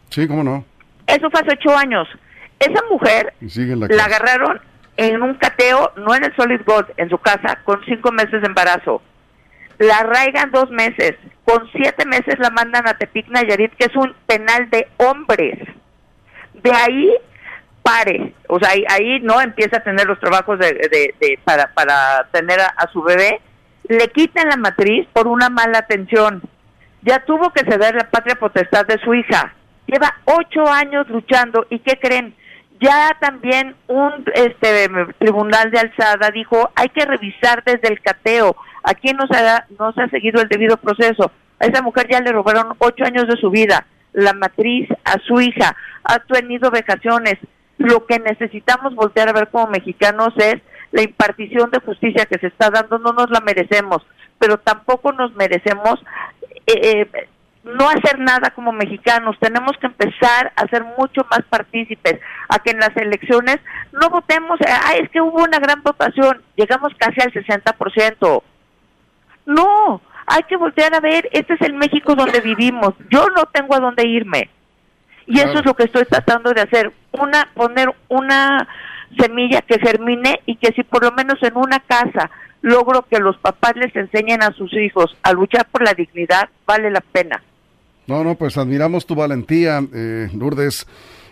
Sí, 0.08 0.26
cómo 0.26 0.42
no. 0.42 0.64
Eso 1.06 1.30
fue 1.30 1.40
hace 1.40 1.52
ocho 1.52 1.76
años. 1.76 2.08
Esa 2.58 2.82
mujer 2.90 3.32
la, 3.40 3.86
la 3.88 4.04
agarraron 4.04 4.60
en 4.96 5.22
un 5.22 5.34
cateo, 5.34 5.92
no 5.96 6.14
en 6.14 6.24
el 6.24 6.34
Solid 6.34 6.60
Gold, 6.64 6.86
en 6.96 7.08
su 7.08 7.18
casa, 7.18 7.60
con 7.64 7.84
cinco 7.84 8.10
meses 8.12 8.40
de 8.40 8.46
embarazo 8.46 9.02
la 9.78 9.98
arraigan 9.98 10.50
dos 10.50 10.70
meses, 10.70 11.14
con 11.44 11.68
siete 11.72 12.06
meses 12.06 12.38
la 12.38 12.50
mandan 12.50 12.86
a 12.86 12.94
Tepic 12.94 13.28
Nayarit, 13.28 13.72
que 13.74 13.86
es 13.86 13.96
un 13.96 14.14
penal 14.26 14.70
de 14.70 14.88
hombres. 14.98 15.58
De 16.54 16.72
ahí 16.72 17.12
pare, 17.82 18.34
o 18.48 18.58
sea, 18.58 18.70
ahí, 18.88 19.20
no 19.20 19.40
empieza 19.40 19.78
a 19.78 19.82
tener 19.82 20.06
los 20.06 20.20
trabajos 20.20 20.58
de, 20.58 21.38
para, 21.44 21.72
para 21.74 22.28
tener 22.32 22.60
a, 22.60 22.88
su 22.92 23.02
bebé, 23.02 23.40
le 23.88 24.08
quitan 24.08 24.48
la 24.48 24.56
matriz 24.56 25.06
por 25.12 25.26
una 25.26 25.48
mala 25.48 25.78
atención. 25.78 26.42
ya 27.02 27.24
tuvo 27.24 27.52
que 27.52 27.64
ceder 27.64 27.96
la 27.96 28.08
patria 28.10 28.36
potestad 28.36 28.86
de 28.86 28.98
su 28.98 29.14
hija. 29.14 29.54
Lleva 29.86 30.14
ocho 30.24 30.66
años 30.70 31.08
luchando 31.08 31.66
y 31.68 31.80
¿qué 31.80 31.98
creen? 31.98 32.34
Ya 32.82 33.16
también 33.20 33.76
un 33.86 34.24
este 34.34 34.88
tribunal 35.18 35.70
de 35.70 35.78
alzada 35.78 36.32
dijo 36.32 36.70
hay 36.74 36.88
que 36.88 37.04
revisar 37.04 37.62
desde 37.62 37.86
el 37.88 38.00
cateo. 38.00 38.56
Aquí 38.82 39.12
no 39.12 39.24
se 39.28 39.38
ha, 39.38 39.66
no 39.78 39.92
se 39.92 40.02
ha 40.02 40.08
seguido 40.08 40.42
el 40.42 40.48
debido 40.48 40.76
proceso. 40.76 41.30
A 41.60 41.66
esa 41.66 41.80
mujer 41.80 42.08
ya 42.10 42.20
le 42.20 42.32
robaron 42.32 42.74
ocho 42.78 43.04
años 43.04 43.28
de 43.28 43.36
su 43.36 43.50
vida, 43.50 43.86
la 44.12 44.32
matriz, 44.32 44.88
a 45.04 45.20
su 45.20 45.40
hija, 45.40 45.76
ha 46.02 46.18
tenido 46.18 46.72
vejaciones. 46.72 47.36
Lo 47.78 48.04
que 48.04 48.18
necesitamos 48.18 48.96
voltear 48.96 49.28
a 49.28 49.32
ver 49.32 49.48
como 49.48 49.68
mexicanos 49.68 50.34
es 50.38 50.56
la 50.90 51.02
impartición 51.02 51.70
de 51.70 51.78
justicia 51.78 52.26
que 52.26 52.40
se 52.40 52.48
está 52.48 52.70
dando, 52.70 52.98
no 52.98 53.12
nos 53.12 53.30
la 53.30 53.40
merecemos, 53.40 54.04
pero 54.40 54.58
tampoco 54.58 55.12
nos 55.12 55.32
merecemos 55.36 56.02
eh, 56.66 57.06
eh, 57.14 57.28
no 57.64 57.88
hacer 57.88 58.18
nada 58.18 58.50
como 58.50 58.72
mexicanos, 58.72 59.36
tenemos 59.38 59.76
que 59.78 59.86
empezar 59.86 60.52
a 60.56 60.66
ser 60.66 60.82
mucho 60.98 61.24
más 61.30 61.42
partícipes, 61.48 62.18
a 62.48 62.58
que 62.58 62.70
en 62.72 62.78
las 62.78 62.96
elecciones 62.96 63.58
no 63.92 64.10
votemos, 64.10 64.58
ah, 64.66 64.94
es 65.00 65.08
que 65.10 65.20
hubo 65.20 65.42
una 65.42 65.58
gran 65.58 65.82
votación, 65.82 66.42
llegamos 66.56 66.92
casi 66.98 67.20
al 67.20 67.32
60%. 67.32 68.42
No, 69.46 70.00
hay 70.26 70.42
que 70.44 70.56
voltear 70.56 70.94
a 70.94 71.00
ver, 71.00 71.28
este 71.32 71.54
es 71.54 71.60
el 71.60 71.74
México 71.74 72.14
donde 72.14 72.40
vivimos, 72.40 72.94
yo 73.10 73.28
no 73.36 73.46
tengo 73.46 73.74
a 73.74 73.80
dónde 73.80 74.06
irme. 74.06 74.50
Y 75.26 75.38
eso 75.38 75.60
es 75.60 75.64
lo 75.64 75.74
que 75.74 75.84
estoy 75.84 76.04
tratando 76.04 76.52
de 76.52 76.62
hacer, 76.62 76.92
una 77.12 77.48
poner 77.54 77.94
una 78.08 78.68
semilla 79.18 79.60
que 79.62 79.78
germine 79.78 80.40
y 80.46 80.56
que 80.56 80.72
si 80.72 80.82
por 80.82 81.04
lo 81.04 81.12
menos 81.12 81.40
en 81.42 81.56
una 81.56 81.78
casa 81.80 82.30
logro 82.60 83.02
que 83.02 83.20
los 83.20 83.36
papás 83.38 83.74
les 83.76 83.94
enseñen 83.94 84.42
a 84.42 84.52
sus 84.52 84.72
hijos 84.72 85.16
a 85.22 85.32
luchar 85.32 85.66
por 85.66 85.82
la 85.82 85.94
dignidad, 85.94 86.48
vale 86.66 86.90
la 86.90 87.00
pena. 87.00 87.42
No, 88.06 88.24
no, 88.24 88.34
pues 88.34 88.56
admiramos 88.56 89.06
tu 89.06 89.14
valentía, 89.14 89.80
eh, 89.94 90.28
Lourdes, 90.34 90.86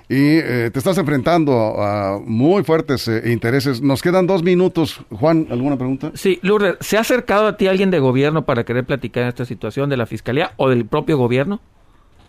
y 0.08 0.38
eh, 0.38 0.70
te 0.72 0.78
estás 0.78 0.98
enfrentando 0.98 1.80
a, 1.80 2.18
muy 2.24 2.64
fuertes 2.64 3.06
eh, 3.06 3.30
intereses. 3.30 3.80
Nos 3.80 4.02
quedan 4.02 4.26
dos 4.26 4.42
minutos. 4.42 5.00
Juan, 5.10 5.46
¿alguna 5.50 5.76
pregunta? 5.76 6.10
Sí, 6.14 6.40
Lourdes, 6.42 6.76
¿se 6.80 6.96
ha 6.96 7.00
acercado 7.00 7.46
a 7.46 7.56
ti 7.56 7.68
alguien 7.68 7.90
de 7.90 8.00
gobierno 8.00 8.44
para 8.44 8.64
querer 8.64 8.84
platicar 8.84 9.22
en 9.22 9.28
esta 9.28 9.44
situación 9.44 9.88
de 9.88 9.96
la 9.96 10.06
Fiscalía 10.06 10.52
o 10.56 10.68
del 10.68 10.84
propio 10.86 11.16
gobierno? 11.16 11.60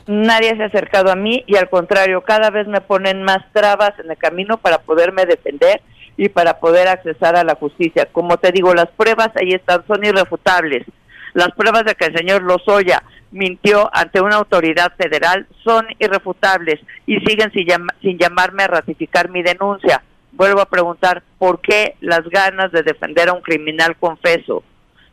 Nadie 0.07 0.55
se 0.55 0.63
ha 0.63 0.67
acercado 0.67 1.11
a 1.11 1.15
mí 1.15 1.43
y 1.47 1.55
al 1.55 1.69
contrario, 1.69 2.21
cada 2.21 2.49
vez 2.49 2.67
me 2.67 2.81
ponen 2.81 3.23
más 3.23 3.39
trabas 3.53 3.93
en 4.03 4.09
el 4.09 4.17
camino 4.17 4.57
para 4.57 4.79
poderme 4.79 5.25
defender 5.25 5.81
y 6.17 6.29
para 6.29 6.59
poder 6.59 6.87
accesar 6.87 7.35
a 7.35 7.43
la 7.43 7.55
justicia. 7.55 8.07
Como 8.11 8.37
te 8.37 8.51
digo, 8.51 8.73
las 8.73 8.89
pruebas 8.89 9.29
ahí 9.35 9.53
están, 9.53 9.85
son 9.87 10.03
irrefutables. 10.03 10.85
Las 11.33 11.51
pruebas 11.51 11.85
de 11.85 11.95
que 11.95 12.05
el 12.05 12.17
señor 12.17 12.43
Lozoya 12.43 13.03
mintió 13.31 13.89
ante 13.93 14.21
una 14.21 14.37
autoridad 14.37 14.93
federal 14.97 15.47
son 15.63 15.87
irrefutables 15.99 16.79
y 17.05 17.19
siguen 17.21 17.51
sin, 17.53 17.67
sin 18.01 18.17
llamarme 18.17 18.63
a 18.63 18.67
ratificar 18.67 19.29
mi 19.29 19.41
denuncia. 19.41 20.03
Vuelvo 20.33 20.61
a 20.61 20.69
preguntar, 20.69 21.23
¿por 21.37 21.61
qué 21.61 21.95
las 22.01 22.21
ganas 22.29 22.71
de 22.71 22.83
defender 22.83 23.29
a 23.29 23.33
un 23.33 23.41
criminal 23.41 23.95
confeso? 23.97 24.63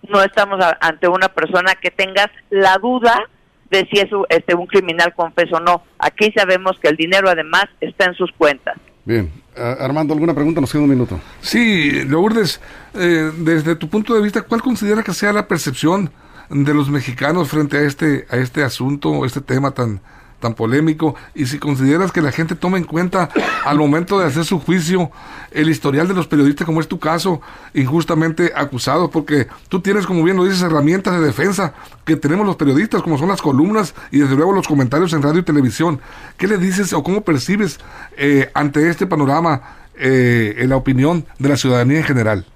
No 0.09 0.23
estamos 0.23 0.65
ante 0.81 1.09
una 1.09 1.29
persona 1.29 1.75
que 1.75 1.91
tengas 1.91 2.29
la 2.51 2.79
duda 2.79 3.29
de 3.71 3.87
si 3.91 4.01
es 4.01 4.09
este, 4.31 4.55
un 4.55 4.67
criminal 4.67 5.13
confeso 5.15 5.57
o 5.57 5.61
no. 5.61 5.83
Aquí 5.99 6.33
sabemos 6.33 6.79
que 6.81 6.89
el 6.89 6.97
dinero 6.97 7.29
además 7.29 7.67
está 7.81 8.07
en 8.07 8.15
sus 8.15 8.33
cuentas. 8.33 8.77
Bien. 9.09 9.33
Armando, 9.57 10.13
¿alguna 10.13 10.35
pregunta? 10.35 10.61
Nos 10.61 10.71
queda 10.71 10.83
un 10.83 10.91
minuto. 10.91 11.19
Sí, 11.41 12.05
Lourdes, 12.05 12.61
eh, 12.93 13.33
desde 13.39 13.75
tu 13.75 13.89
punto 13.89 14.15
de 14.15 14.21
vista, 14.21 14.43
¿cuál 14.43 14.61
considera 14.61 15.03
que 15.03 15.15
sea 15.15 15.33
la 15.33 15.49
percepción 15.49 16.11
de 16.51 16.75
los 16.75 16.91
mexicanos 16.91 17.49
frente 17.49 17.79
a 17.79 17.81
este, 17.85 18.27
a 18.29 18.37
este 18.37 18.63
asunto, 18.63 19.25
este 19.25 19.41
tema 19.41 19.71
tan, 19.71 20.03
tan 20.41 20.55
polémico 20.55 21.15
y 21.35 21.47
si 21.47 21.59
consideras 21.59 22.13
que 22.13 22.23
la 22.23 22.33
gente 22.33 22.55
toma 22.55 22.79
en 22.79 22.85
cuenta 22.85 23.29
al 23.65 23.79
momento 23.79 24.19
de 24.19 24.27
hacer 24.27 24.45
su 24.45 24.61
juicio 24.61 25.11
el 25.51 25.69
historial 25.69 26.07
de 26.07 26.15
los 26.15 26.27
periodistas 26.27 26.67
como 26.67 26.81
es 26.81 26.89
tu 26.89 26.99
caso 26.99 27.41
injustamente 27.75 28.53
acusados 28.55 29.11
porque 29.11 29.49
tú 29.69 29.81
tienes 29.81 30.07
como 30.07 30.23
bien 30.23 30.37
lo 30.37 30.45
dices 30.45 30.63
herramientas 30.63 31.19
de 31.19 31.27
defensa 31.27 31.75
que 32.05 32.17
tenemos 32.17 32.47
los 32.47 32.57
periodistas 32.57 33.03
como 33.03 33.19
son 33.19 33.29
las 33.29 33.43
columnas 33.43 33.95
y 34.11 34.21
desde 34.21 34.37
luego 34.37 34.53
los 34.53 34.69
comentarios 34.69 35.13
en 35.13 35.23
radio 35.23 35.41
y 35.41 35.45
televisión 35.45 36.01
¿qué 36.37 36.47
le 36.47 36.59
dices 36.59 36.93
o 36.93 37.03
cómo 37.03 37.23
percibes 37.23 37.81
eh, 38.17 38.51
ante 38.55 38.89
este 38.89 39.07
panorama 39.07 39.63
eh, 40.01 40.55
en 40.59 40.69
la 40.69 40.77
opinión 40.77 41.27
de 41.39 41.49
la 41.49 41.57
ciudadanía 41.57 41.99
en 41.99 42.05
general? 42.05 42.47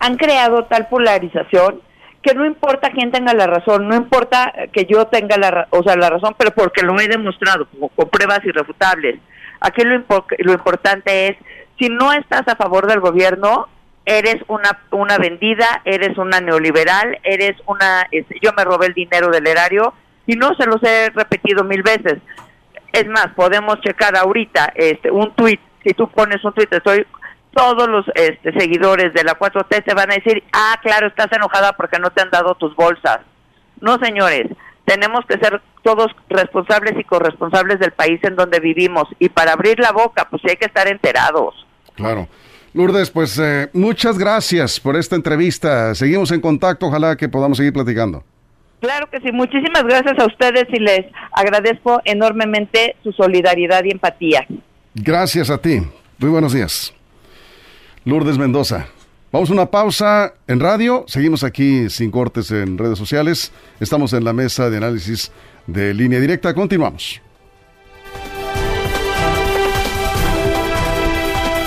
Han 0.00 0.16
creado 0.16 0.64
tal 0.64 0.88
polarización 0.88 1.82
que 2.22 2.34
no 2.34 2.44
importa 2.44 2.90
quién 2.90 3.12
tenga 3.12 3.32
la 3.32 3.46
razón, 3.46 3.88
no 3.88 3.94
importa 3.94 4.52
que 4.72 4.86
yo 4.86 5.06
tenga 5.06 5.36
la, 5.36 5.68
o 5.70 5.82
sea, 5.82 5.96
la 5.96 6.10
razón, 6.10 6.34
pero 6.36 6.50
porque 6.50 6.82
lo 6.82 6.98
he 7.00 7.08
demostrado 7.08 7.68
con 7.94 8.08
pruebas 8.08 8.44
irrefutables. 8.44 9.20
Aquí 9.60 9.82
lo, 9.82 10.04
lo 10.38 10.52
importante 10.52 11.28
es, 11.28 11.36
si 11.78 11.88
no 11.88 12.12
estás 12.12 12.46
a 12.48 12.56
favor 12.56 12.86
del 12.86 13.00
gobierno, 13.00 13.68
eres 14.04 14.36
una, 14.48 14.80
una 14.90 15.18
vendida, 15.18 15.82
eres 15.84 16.16
una 16.16 16.40
neoliberal, 16.40 17.18
eres 17.22 17.56
una, 17.66 18.08
yo 18.42 18.52
me 18.56 18.64
robé 18.64 18.86
el 18.86 18.94
dinero 18.94 19.28
del 19.28 19.46
erario 19.46 19.92
y 20.26 20.34
no 20.34 20.54
se 20.54 20.66
los 20.66 20.82
he 20.82 21.10
repetido 21.10 21.62
mil 21.62 21.82
veces. 21.82 22.18
Es 22.92 23.06
más, 23.06 23.28
podemos 23.36 23.80
checar 23.82 24.16
ahorita 24.16 24.72
este, 24.74 25.10
un 25.10 25.34
tuit, 25.34 25.60
si 25.84 25.92
tú 25.92 26.08
pones 26.08 26.42
un 26.42 26.54
tuit, 26.54 26.72
estoy 26.72 27.06
todos 27.54 27.88
los 27.88 28.04
este, 28.14 28.52
seguidores 28.52 29.12
de 29.14 29.24
la 29.24 29.38
4T 29.38 29.84
te 29.84 29.94
van 29.94 30.10
a 30.10 30.14
decir, 30.14 30.42
ah, 30.52 30.78
claro, 30.82 31.08
estás 31.08 31.28
enojada 31.32 31.72
porque 31.72 31.98
no 31.98 32.10
te 32.10 32.22
han 32.22 32.30
dado 32.30 32.54
tus 32.54 32.74
bolsas. 32.76 33.20
No, 33.80 33.98
señores, 33.98 34.46
tenemos 34.84 35.24
que 35.26 35.38
ser 35.38 35.60
todos 35.82 36.10
responsables 36.28 36.98
y 36.98 37.04
corresponsables 37.04 37.78
del 37.78 37.92
país 37.92 38.20
en 38.22 38.36
donde 38.36 38.60
vivimos. 38.60 39.04
Y 39.18 39.28
para 39.28 39.52
abrir 39.52 39.78
la 39.78 39.92
boca, 39.92 40.26
pues 40.30 40.42
hay 40.48 40.56
que 40.56 40.66
estar 40.66 40.88
enterados. 40.88 41.54
Claro. 41.94 42.28
Lourdes, 42.74 43.10
pues 43.10 43.38
eh, 43.38 43.70
muchas 43.72 44.18
gracias 44.18 44.78
por 44.78 44.96
esta 44.96 45.16
entrevista. 45.16 45.94
Seguimos 45.94 46.30
en 46.32 46.40
contacto, 46.40 46.86
ojalá 46.86 47.16
que 47.16 47.28
podamos 47.28 47.58
seguir 47.58 47.72
platicando. 47.72 48.22
Claro 48.80 49.08
que 49.10 49.18
sí, 49.20 49.32
muchísimas 49.32 49.82
gracias 49.84 50.18
a 50.18 50.26
ustedes 50.26 50.66
y 50.72 50.78
les 50.78 51.06
agradezco 51.32 52.00
enormemente 52.04 52.94
su 53.02 53.12
solidaridad 53.12 53.82
y 53.84 53.90
empatía. 53.90 54.46
Gracias 54.94 55.50
a 55.50 55.58
ti. 55.58 55.80
Muy 56.18 56.30
buenos 56.30 56.52
días. 56.52 56.94
Lourdes 58.08 58.38
Mendoza. 58.38 58.86
Vamos 59.30 59.50
a 59.50 59.52
una 59.52 59.66
pausa 59.66 60.32
en 60.46 60.60
radio, 60.60 61.04
seguimos 61.06 61.44
aquí 61.44 61.90
sin 61.90 62.10
cortes 62.10 62.50
en 62.50 62.78
redes 62.78 62.96
sociales, 62.96 63.52
estamos 63.80 64.14
en 64.14 64.24
la 64.24 64.32
mesa 64.32 64.70
de 64.70 64.78
análisis 64.78 65.30
de 65.66 65.92
línea 65.92 66.18
directa, 66.18 66.54
continuamos. 66.54 67.20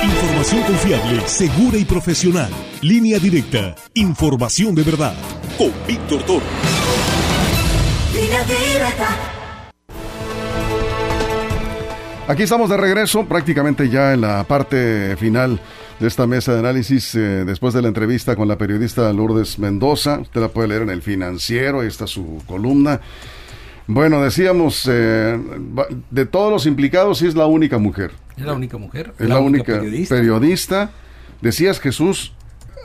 Información 0.03 0.63
confiable, 0.63 1.21
segura 1.27 1.77
y 1.77 1.85
profesional. 1.85 2.49
Línea 2.81 3.19
directa, 3.19 3.75
información 3.93 4.73
de 4.73 4.81
verdad. 4.81 5.13
Con 5.59 5.71
Víctor 5.87 6.23
Toro. 6.23 6.45
Aquí 12.31 12.43
estamos 12.43 12.69
de 12.69 12.77
regreso, 12.77 13.25
prácticamente 13.25 13.89
ya 13.89 14.13
en 14.13 14.21
la 14.21 14.45
parte 14.45 15.17
final 15.17 15.59
de 15.99 16.07
esta 16.07 16.25
mesa 16.25 16.53
de 16.53 16.59
análisis 16.59 17.13
eh, 17.13 17.43
después 17.43 17.73
de 17.73 17.81
la 17.81 17.89
entrevista 17.89 18.37
con 18.37 18.47
la 18.47 18.57
periodista 18.57 19.11
Lourdes 19.11 19.59
Mendoza. 19.59 20.17
Usted 20.19 20.39
la 20.39 20.47
puede 20.47 20.69
leer 20.69 20.83
en 20.83 20.91
el 20.91 21.01
financiero, 21.01 21.81
ahí 21.81 21.89
está 21.89 22.07
su 22.07 22.41
columna. 22.47 23.01
Bueno, 23.85 24.23
decíamos, 24.23 24.87
eh, 24.89 25.37
de 26.09 26.25
todos 26.25 26.53
los 26.53 26.65
implicados, 26.67 27.17
sí 27.17 27.27
es 27.27 27.35
la 27.35 27.47
única 27.47 27.79
mujer. 27.79 28.11
Es 28.37 28.45
la 28.45 28.53
única 28.53 28.77
mujer. 28.77 29.13
Es 29.19 29.27
la, 29.27 29.39
única, 29.39 29.81
periodista. 30.07 30.89
Decías, 31.41 31.81
Jesús. 31.81 32.31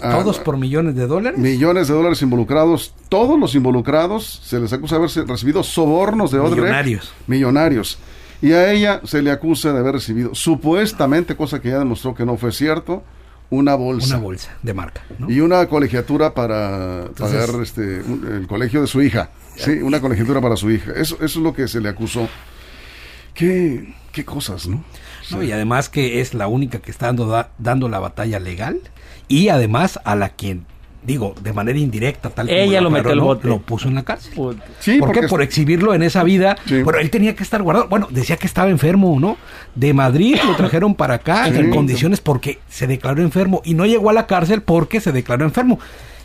Ah, 0.02 0.10
¿Todos 0.10 0.40
por 0.40 0.56
millones 0.56 0.96
de 0.96 1.06
dólares? 1.06 1.38
Millones 1.38 1.86
de 1.86 1.94
dólares 1.94 2.20
involucrados. 2.20 2.94
Todos 3.08 3.38
los 3.38 3.54
involucrados 3.54 4.42
se 4.44 4.58
les 4.58 4.72
acusa 4.72 4.98
de 4.98 5.04
haber 5.04 5.28
recibido 5.28 5.62
sobornos 5.62 6.32
de 6.32 6.40
Odebrecht. 6.40 6.64
Millonarios. 6.64 7.12
Millonarios. 7.28 7.98
Y 8.46 8.52
a 8.52 8.70
ella 8.70 9.00
se 9.02 9.22
le 9.22 9.32
acusa 9.32 9.72
de 9.72 9.80
haber 9.80 9.94
recibido, 9.94 10.32
supuestamente, 10.32 11.34
cosa 11.34 11.60
que 11.60 11.70
ya 11.70 11.80
demostró 11.80 12.14
que 12.14 12.24
no 12.24 12.36
fue 12.36 12.52
cierto, 12.52 13.02
una 13.50 13.74
bolsa. 13.74 14.14
Una 14.14 14.24
bolsa 14.24 14.56
de 14.62 14.72
marca. 14.72 15.02
Y 15.26 15.40
una 15.40 15.66
colegiatura 15.66 16.32
para 16.32 17.08
pagar 17.18 17.48
este, 17.60 17.98
el 17.98 18.46
colegio 18.46 18.82
de 18.82 18.86
su 18.86 19.02
hija. 19.02 19.30
Sí, 19.56 19.72
una 19.82 20.00
colegiatura 20.00 20.40
para 20.40 20.54
su 20.54 20.70
hija. 20.70 20.92
Eso, 20.92 21.16
eso 21.16 21.24
es 21.24 21.36
lo 21.36 21.52
que 21.52 21.66
se 21.66 21.80
le 21.80 21.88
acusó. 21.88 22.28
Qué, 23.34 23.92
qué 24.12 24.24
cosas, 24.24 24.68
¿no? 24.68 24.84
no 25.32 25.42
y 25.42 25.50
además 25.50 25.88
que 25.88 26.20
es 26.20 26.32
la 26.32 26.46
única 26.46 26.78
que 26.78 26.92
está 26.92 27.06
dando, 27.06 27.48
dando 27.58 27.88
la 27.88 27.98
batalla 27.98 28.38
legal 28.38 28.80
y 29.26 29.48
además 29.48 29.98
a 30.04 30.14
la 30.14 30.28
quien 30.28 30.66
digo, 31.06 31.34
de 31.40 31.52
manera 31.52 31.78
indirecta, 31.78 32.30
tal 32.30 32.50
Ella 32.50 32.80
lo 32.80 32.90
metió 32.90 33.14
Lo 33.14 33.58
puso 33.60 33.88
en 33.88 33.94
la 33.94 34.02
cárcel. 34.02 34.32
Sí, 34.80 34.98
¿Por 34.98 35.12
qué? 35.12 35.28
Por 35.28 35.40
exhibirlo 35.42 35.94
en 35.94 36.02
esa 36.02 36.24
vida. 36.24 36.56
Pero 36.66 36.98
él 36.98 37.10
tenía 37.10 37.34
que 37.34 37.42
estar 37.42 37.62
guardado. 37.62 37.88
Bueno, 37.88 38.08
decía 38.10 38.36
que 38.36 38.46
estaba 38.46 38.68
enfermo, 38.68 39.18
¿no? 39.20 39.36
De 39.74 39.94
Madrid 39.94 40.36
lo 40.44 40.56
trajeron 40.56 40.94
para 40.94 41.14
acá 41.14 41.48
en 41.48 41.70
condiciones 41.70 42.20
porque 42.20 42.58
se 42.68 42.86
declaró 42.86 43.22
enfermo 43.22 43.62
y 43.64 43.74
no 43.74 43.86
llegó 43.86 44.10
a 44.10 44.12
la 44.12 44.26
cárcel 44.26 44.62
porque 44.62 45.00
se 45.00 45.12
declaró 45.12 45.44
enfermo. 45.44 45.78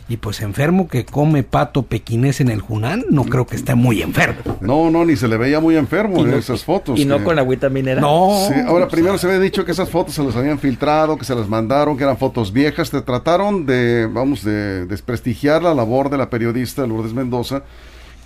Y 0.08 0.16
pues 0.18 0.40
enfermo 0.40 0.88
que 0.88 1.04
come 1.04 1.42
pato 1.42 1.84
pequinés 1.84 2.40
en 2.40 2.48
el 2.48 2.60
Junán, 2.60 3.04
no 3.10 3.24
creo 3.24 3.46
que 3.46 3.56
esté 3.56 3.74
muy 3.74 4.02
enfermo. 4.02 4.58
No, 4.60 4.90
no, 4.90 5.04
ni 5.04 5.16
se 5.16 5.28
le 5.28 5.36
veía 5.36 5.60
muy 5.60 5.76
enfermo 5.76 6.24
en 6.24 6.34
esas 6.34 6.64
fotos. 6.64 6.98
Y 6.98 7.04
no 7.04 7.22
con 7.24 7.38
agüita 7.38 7.68
mineral. 7.68 8.02
No. 8.02 8.30
ahora, 8.66 8.88
primero 8.88 9.16
se 9.18 9.26
había 9.26 9.38
dicho 9.40 9.64
que 9.64 9.72
esas 9.72 9.88
fotos 9.88 10.14
se 10.14 10.22
las 10.22 10.36
habían 10.36 10.58
filtrado, 10.58 11.16
que 11.16 11.24
se 11.24 11.34
las 11.34 11.48
mandaron, 11.48 11.96
que 11.96 12.04
eran 12.04 12.18
fotos 12.18 12.52
viejas. 12.52 12.90
Te 12.90 13.00
trataron 13.00 13.64
de, 13.64 14.08
vamos, 14.12 14.44
de 14.44 14.86
desprestigiar 14.86 15.62
la 15.62 15.74
labor 15.74 16.10
de 16.10 16.18
la 16.18 16.28
periodista 16.30 16.86
Lourdes 16.86 17.14
Mendoza 17.14 17.62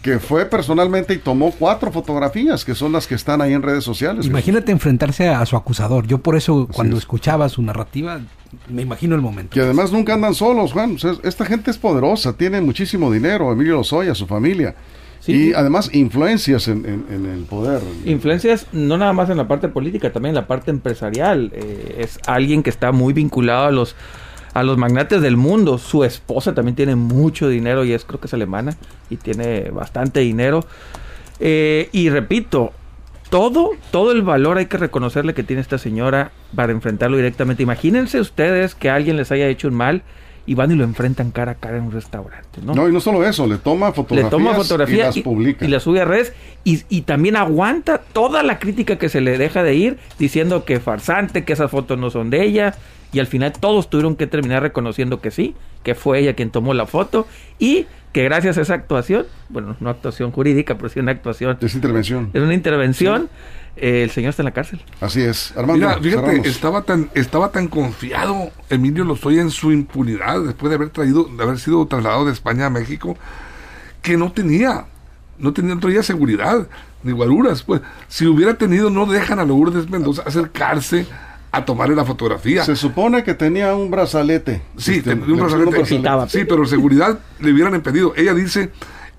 que 0.03 0.19
fue 0.19 0.47
personalmente 0.47 1.15
y 1.15 1.19
tomó 1.19 1.51
cuatro 1.51 1.91
fotografías, 1.91 2.65
que 2.65 2.75
son 2.75 2.93
las 2.93 3.07
que 3.07 3.15
están 3.15 3.41
ahí 3.41 3.53
en 3.53 3.63
redes 3.63 3.85
sociales. 3.85 4.27
Imagínate 4.27 4.71
enfrentarse 4.73 5.29
a 5.29 5.45
su 5.47 5.57
acusador. 5.57 6.07
Yo 6.07 6.19
por 6.19 6.37
eso, 6.37 6.69
cuando 6.73 6.97
escuchaba 6.97 7.49
su 7.49 7.63
narrativa, 7.63 8.21
me 8.69 8.83
imagino 8.83 9.15
el 9.15 9.21
momento. 9.21 9.53
Que 9.53 9.61
además 9.61 9.93
nunca 9.93 10.15
andan 10.15 10.35
solos, 10.35 10.73
Juan. 10.73 10.97
esta 11.23 11.45
gente 11.45 11.71
es 11.71 11.79
poderosa, 11.79 12.35
tiene 12.35 12.61
muchísimo 12.61 13.11
dinero, 13.11 13.53
Emilio 13.53 13.75
Lozoya, 13.75 14.15
su 14.15 14.27
familia. 14.27 14.75
y 15.27 15.53
además 15.55 15.91
influencias 15.93 16.69
en, 16.69 16.85
el 17.11 17.45
poder. 17.49 17.83
Influencias 18.05 18.67
no 18.73 18.97
nada 18.97 19.13
más 19.13 19.29
en 19.29 19.39
la 19.39 19.49
parte 19.49 19.69
política, 19.69 20.13
también 20.13 20.31
en 20.31 20.37
la 20.37 20.47
parte 20.47 20.71
empresarial. 20.71 21.51
Eh, 21.53 21.97
es 21.99 22.21
alguien 22.27 22.63
que 22.63 22.71
está 22.71 22.93
muy 22.93 23.13
vinculado 23.13 23.67
a 23.67 23.73
los 23.73 23.97
a 24.57 24.63
los 24.63 24.79
magnates 24.79 25.21
del 25.21 25.37
mundo. 25.37 25.77
Su 25.77 26.03
esposa 26.03 26.55
también 26.55 26.75
tiene 26.75 26.97
mucho 26.97 27.47
dinero 27.47 27.85
y 27.85 27.93
es 27.93 28.07
creo 28.07 28.21
que 28.21 28.27
es 28.27 28.33
alemana 28.33 28.75
y 29.11 29.17
tiene 29.17 29.71
bastante 29.71 30.21
dinero. 30.21 30.65
Eh, 31.41 31.91
y 31.93 32.09
repito, 32.09 32.73
todo, 33.29 33.73
todo 33.91 34.13
el 34.13 34.23
valor 34.23 34.57
hay 34.57 34.65
que 34.65 34.79
reconocerle 34.79 35.35
que 35.35 35.43
tiene 35.43 35.61
esta 35.61 35.77
señora 35.77 36.31
para 36.55 36.73
enfrentarlo 36.73 37.19
directamente. 37.19 37.63
Imagínense 37.65 38.19
ustedes 38.19 38.75
que 38.75 38.89
alguien 38.89 39.19
les 39.19 39.31
haya 39.31 39.47
hecho 39.47 39.69
un 39.69 39.75
mal 39.75 40.03
y 40.47 40.55
van 40.55 40.71
y 40.71 40.75
lo 40.75 40.85
enfrentan 40.85 41.33
cara 41.33 41.53
a 41.53 41.55
cara 41.57 41.77
en 41.77 41.85
un 41.85 41.93
restaurante. 41.93 42.63
No, 42.63 42.75
no 42.75 42.89
y 42.89 42.93
no 42.93 43.01
solo 43.01 43.27
eso, 43.27 43.47
le 43.47 43.59
toma 43.59 43.93
fotografías, 43.93 44.33
le 44.33 44.39
toma 44.39 44.55
fotografías 44.55 45.17
y 45.17 45.19
las 45.19 45.25
publica. 45.25 45.65
Y, 45.67 45.69
la 45.69 45.81
sube 45.81 46.01
a 46.01 46.07
redes 46.07 46.33
y, 46.65 46.83
y, 46.89 47.03
también 47.03 47.37
aguanta 47.37 47.99
toda 47.99 48.43
la 48.43 48.59
crítica 48.59 48.97
que 48.97 49.11
se 49.11 49.21
le 49.21 49.37
deja 49.37 49.63
de 49.63 49.75
ir 49.75 49.99
diciendo 50.19 50.65
que 50.65 50.81
farsante, 50.81 51.45
que 51.45 51.53
esas 51.53 51.71
fotos 51.71 51.99
no 51.99 52.09
son 52.09 52.31
de 52.31 52.43
ella, 52.43 52.75
y 53.13 53.21
al 53.21 53.27
final 53.27 53.53
todos 53.53 53.89
tuvieron 53.89 54.17
que 54.17 54.27
terminar 54.27 54.63
reconociendo 54.63 55.21
que 55.21 55.31
sí, 55.31 55.55
que 55.83 55.95
fue 55.95 56.19
ella 56.19 56.35
quien 56.35 56.51
tomó 56.51 56.75
la 56.75 56.87
foto 56.87 57.27
y 57.59 57.87
que 58.13 58.25
gracias 58.25 58.57
a 58.57 58.63
esa 58.63 58.75
actuación, 58.75 59.27
bueno, 59.51 59.77
no 59.79 59.91
actuación 59.91 60.31
jurídica, 60.33 60.77
pero 60.77 60.89
sí 60.89 61.01
una 61.01 61.13
actuación. 61.13 61.59
Es 61.61 61.75
intervención. 61.75 62.31
Es 62.33 62.43
una 62.43 62.55
intervención. 62.55 63.29
Eh, 63.77 64.05
el 64.05 64.11
señor 64.11 64.31
está 64.31 64.41
en 64.41 64.47
la 64.47 64.53
cárcel. 64.53 64.81
Así 65.03 65.21
es. 65.21 65.53
Armando, 65.55 65.87
Mira, 65.87 66.01
fíjate, 66.01 66.49
estaba 66.49 66.81
tan, 66.81 67.11
estaba 67.13 67.53
tan 67.53 67.69
confiado 67.69 68.51
Emilio 68.71 69.05
Lozoya 69.05 69.43
en 69.43 69.51
su 69.51 69.71
impunidad 69.71 70.41
después 70.43 70.71
de 70.71 70.77
haber 70.77 70.89
traído, 70.89 71.25
de 71.25 71.43
haber 71.43 71.59
sido 71.59 71.85
trasladado 71.87 72.25
de 72.25 72.33
España 72.33 72.67
a 72.67 72.71
México, 72.71 73.19
que 74.01 74.17
no 74.17 74.33
tenía, 74.33 74.87
no 75.39 75.53
tenía, 75.53 75.75
no 75.75 75.81
tenía 75.81 76.03
seguridad, 76.03 76.67
ni 77.03 77.13
guaruras. 77.13 77.63
Pues, 77.63 77.83
si 78.09 78.27
hubiera 78.27 78.57
tenido, 78.57 78.89
no 78.89 79.05
dejan 79.05 79.41
a 79.41 79.45
Lourdes 79.45 79.91
Mendoza 79.91 80.23
acercarse 80.25 81.07
a 81.53 81.65
tomarle 81.65 81.95
la 81.95 82.05
fotografía. 82.05 82.65
Se 82.65 82.77
supone 82.77 83.25
que 83.25 83.35
tenía 83.35 83.75
un 83.75 83.91
brazalete. 83.91 84.63
Sí, 84.77 84.97
este, 84.97 85.15
un 85.15 85.39
brazalete. 85.39 85.85
Sí, 86.29 86.45
pero 86.45 86.67
seguridad 86.67 87.19
le 87.41 87.53
hubieran 87.53 87.75
impedido. 87.75 88.13
Ella 88.17 88.35
dice 88.35 88.71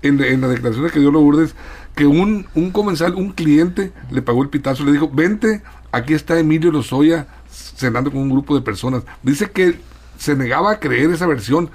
en, 0.02 0.22
en 0.22 0.40
las 0.40 0.50
declaraciones 0.50 0.92
que 0.92 1.00
dio 1.00 1.10
Lourdes 1.10 1.54
que 1.94 2.06
un, 2.06 2.46
un 2.54 2.70
comensal, 2.70 3.16
un 3.16 3.32
cliente, 3.32 3.92
le 4.12 4.22
pagó 4.22 4.44
el 4.44 4.50
pitazo, 4.50 4.84
le 4.84 4.92
dijo, 4.92 5.10
vente, 5.12 5.62
aquí 5.90 6.14
está 6.14 6.38
Emilio 6.38 6.70
Lozoya 6.70 7.26
cenando 7.50 8.12
con 8.12 8.20
un 8.20 8.30
grupo 8.30 8.54
de 8.54 8.60
personas. 8.62 9.02
Dice 9.24 9.50
que 9.50 9.80
se 10.16 10.36
negaba 10.36 10.70
a 10.70 10.78
creer 10.78 11.10
esa 11.10 11.26
versión. 11.26 11.70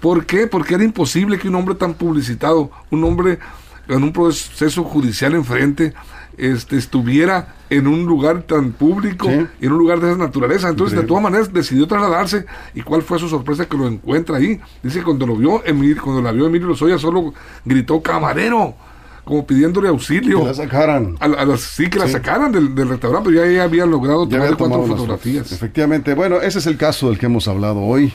¿Por 0.00 0.26
qué? 0.26 0.48
Porque 0.48 0.74
era 0.74 0.82
imposible 0.82 1.38
que 1.38 1.46
un 1.46 1.54
hombre 1.54 1.76
tan 1.76 1.94
publicitado, 1.94 2.72
un 2.90 3.04
hombre 3.04 3.38
en 3.86 4.02
un 4.02 4.12
proceso 4.12 4.82
judicial 4.82 5.34
enfrente, 5.34 5.94
este, 6.42 6.76
estuviera 6.76 7.54
en 7.70 7.86
un 7.86 8.04
lugar 8.04 8.42
tan 8.42 8.72
público 8.72 9.28
en 9.30 9.72
un 9.72 9.78
lugar 9.78 10.00
de 10.00 10.10
esa 10.10 10.18
naturaleza. 10.18 10.68
Entonces, 10.68 10.98
de 10.98 11.06
todas 11.06 11.22
maneras, 11.22 11.52
decidió 11.52 11.86
trasladarse. 11.86 12.46
¿Y 12.74 12.82
cuál 12.82 13.02
fue 13.02 13.20
su 13.20 13.28
sorpresa 13.28 13.66
que 13.66 13.76
lo 13.76 13.86
encuentra 13.86 14.38
ahí? 14.38 14.60
Dice 14.82 14.98
que 14.98 15.04
cuando 15.04 15.24
lo 15.24 15.36
vio, 15.36 15.64
Emilio, 15.64 16.02
cuando 16.02 16.20
la 16.20 16.32
vio 16.32 16.46
Emilio 16.46 16.66
Lozoya, 16.66 16.98
solo 16.98 17.32
gritó 17.64 18.02
camarero 18.02 18.74
como 19.22 19.46
pidiéndole 19.46 19.86
auxilio. 19.86 20.40
Que 20.40 20.46
la 20.46 20.54
sacaran. 20.54 21.16
A, 21.20 21.56
sí, 21.56 21.88
que 21.88 22.00
la 22.00 22.08
sacaran 22.08 22.50
del, 22.50 22.88
restaurante, 22.88 23.30
pero 23.30 23.52
ya, 23.52 23.62
habían 23.62 23.88
logrado 23.88 24.26
tomar 24.26 24.56
cuatro 24.56 24.84
fotografías. 24.84 25.52
Efectivamente, 25.52 26.14
bueno, 26.14 26.40
ese 26.40 26.58
es 26.58 26.66
el 26.66 26.76
caso 26.76 27.08
del 27.08 27.20
que 27.20 27.26
hemos 27.26 27.46
hablado 27.46 27.82
hoy. 27.82 28.12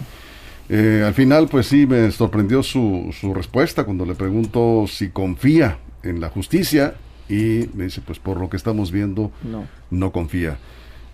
Eh, 0.67 1.01
al 1.07 1.13
final, 1.13 1.47
pues 1.47 1.67
sí, 1.67 1.87
me 1.87 2.11
sorprendió 2.11 2.61
su, 2.61 3.15
su 3.17 3.33
respuesta 3.33 3.85
cuando 3.85 4.05
le 4.05 4.15
pregunto 4.15 4.83
si 4.89 5.07
confía 5.11 5.77
en 6.03 6.19
la 6.19 6.27
justicia 6.27 6.95
y 7.29 7.69
me 7.73 7.85
dice, 7.85 8.01
pues 8.01 8.19
por 8.19 8.39
lo 8.39 8.49
que 8.49 8.57
estamos 8.57 8.91
viendo, 8.91 9.31
no, 9.43 9.67
no 9.89 10.11
confía 10.11 10.57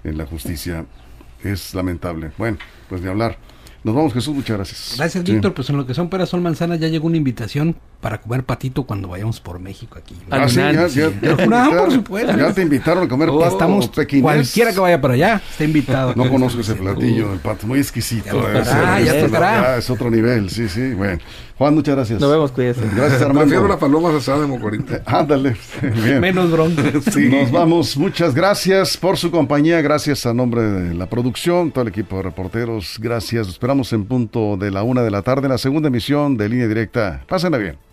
en 0.04 0.18
la 0.18 0.26
justicia. 0.26 0.86
Es 1.44 1.74
lamentable. 1.74 2.32
Bueno, 2.38 2.58
pues 2.88 3.02
de 3.02 3.10
hablar. 3.10 3.38
Nos 3.84 3.94
vamos, 3.94 4.14
Jesús, 4.14 4.34
muchas 4.34 4.56
gracias. 4.56 4.94
Gracias, 4.98 5.24
Víctor. 5.26 5.54
Pues 5.54 5.70
en 5.70 5.78
lo 5.78 5.86
que 5.86 5.94
son 5.94 6.10
peras, 6.10 6.30
son 6.30 6.42
manzanas, 6.42 6.80
ya 6.80 6.88
llegó 6.88 7.08
una 7.08 7.18
invitación 7.18 7.76
para 8.04 8.20
comer 8.20 8.44
patito 8.44 8.84
cuando 8.84 9.08
vayamos 9.08 9.40
por 9.40 9.60
México 9.60 9.98
aquí. 9.98 10.14
Ah, 10.30 10.50
sí, 10.50 10.58
ya, 10.58 10.88
ya, 10.88 11.10
ya, 11.22 11.70
por 11.80 11.90
supuesto. 11.90 12.38
Ya 12.38 12.54
te 12.54 12.62
invitaron 12.62 13.06
a 13.06 13.08
comer 13.08 13.30
oh, 13.30 13.40
pato 13.40 13.54
estamos, 13.54 13.90
Cualquiera 14.22 14.74
que 14.74 14.80
vaya 14.82 15.00
para 15.00 15.14
allá 15.14 15.42
está 15.50 15.64
invitado. 15.64 16.14
No 16.14 16.30
conozco 16.30 16.60
ese 16.60 16.76
platillo, 16.76 17.32
el 17.32 17.40
pato, 17.40 17.66
muy 17.66 17.80
exquisito. 17.80 18.46
Ah, 18.46 19.00
ya 19.00 19.26
tocará. 19.26 19.78
Es 19.78 19.90
otro 19.90 20.12
nivel, 20.12 20.50
sí, 20.50 20.68
sí. 20.68 20.94
Bueno, 20.94 21.20
Juan, 21.58 21.76
muchas 21.76 21.96
gracias. 21.96 22.20
Nos 22.20 22.30
vemos, 22.30 22.52
cuídese. 22.52 22.82
Gracias, 22.94 23.22
Armando. 23.22 23.42
Prefiero 23.42 23.68
la 23.70 23.80
paloma 23.80 24.18
asada 24.18 24.42
de 24.42 24.48
Mocorita. 24.48 25.02
Ándale. 25.06 25.56
Bien. 25.82 26.20
Menos 26.20 26.52
bronca. 26.52 26.84
Sí. 27.14 27.30
Nos 27.30 27.52
vamos. 27.52 27.96
Muchas 27.96 28.36
gracias 28.36 28.98
por 28.98 29.18
su 29.18 29.32
compañía. 29.32 29.82
Gracias 29.82 30.26
a 30.26 30.34
nombre 30.34 30.62
de 30.62 30.94
la 30.94 31.06
producción, 31.06 31.72
todo 31.72 31.84
el 31.84 31.88
equipo 31.88 32.18
de 32.18 32.24
reporteros. 32.24 32.98
Gracias. 33.00 33.48
esperamos 33.48 33.94
en 33.94 34.04
punto 34.04 34.58
de 34.58 34.72
la 34.72 34.84
una 34.84 35.04
de 35.04 35.12
la 35.12 35.22
tarde 35.22 35.44
en 35.44 35.52
la 35.52 35.58
segunda 35.58 35.88
emisión 35.88 36.36
de 36.36 36.50
Línea 36.50 36.68
Directa. 36.68 37.22
Pásenla 37.28 37.58
bien. 37.58 37.93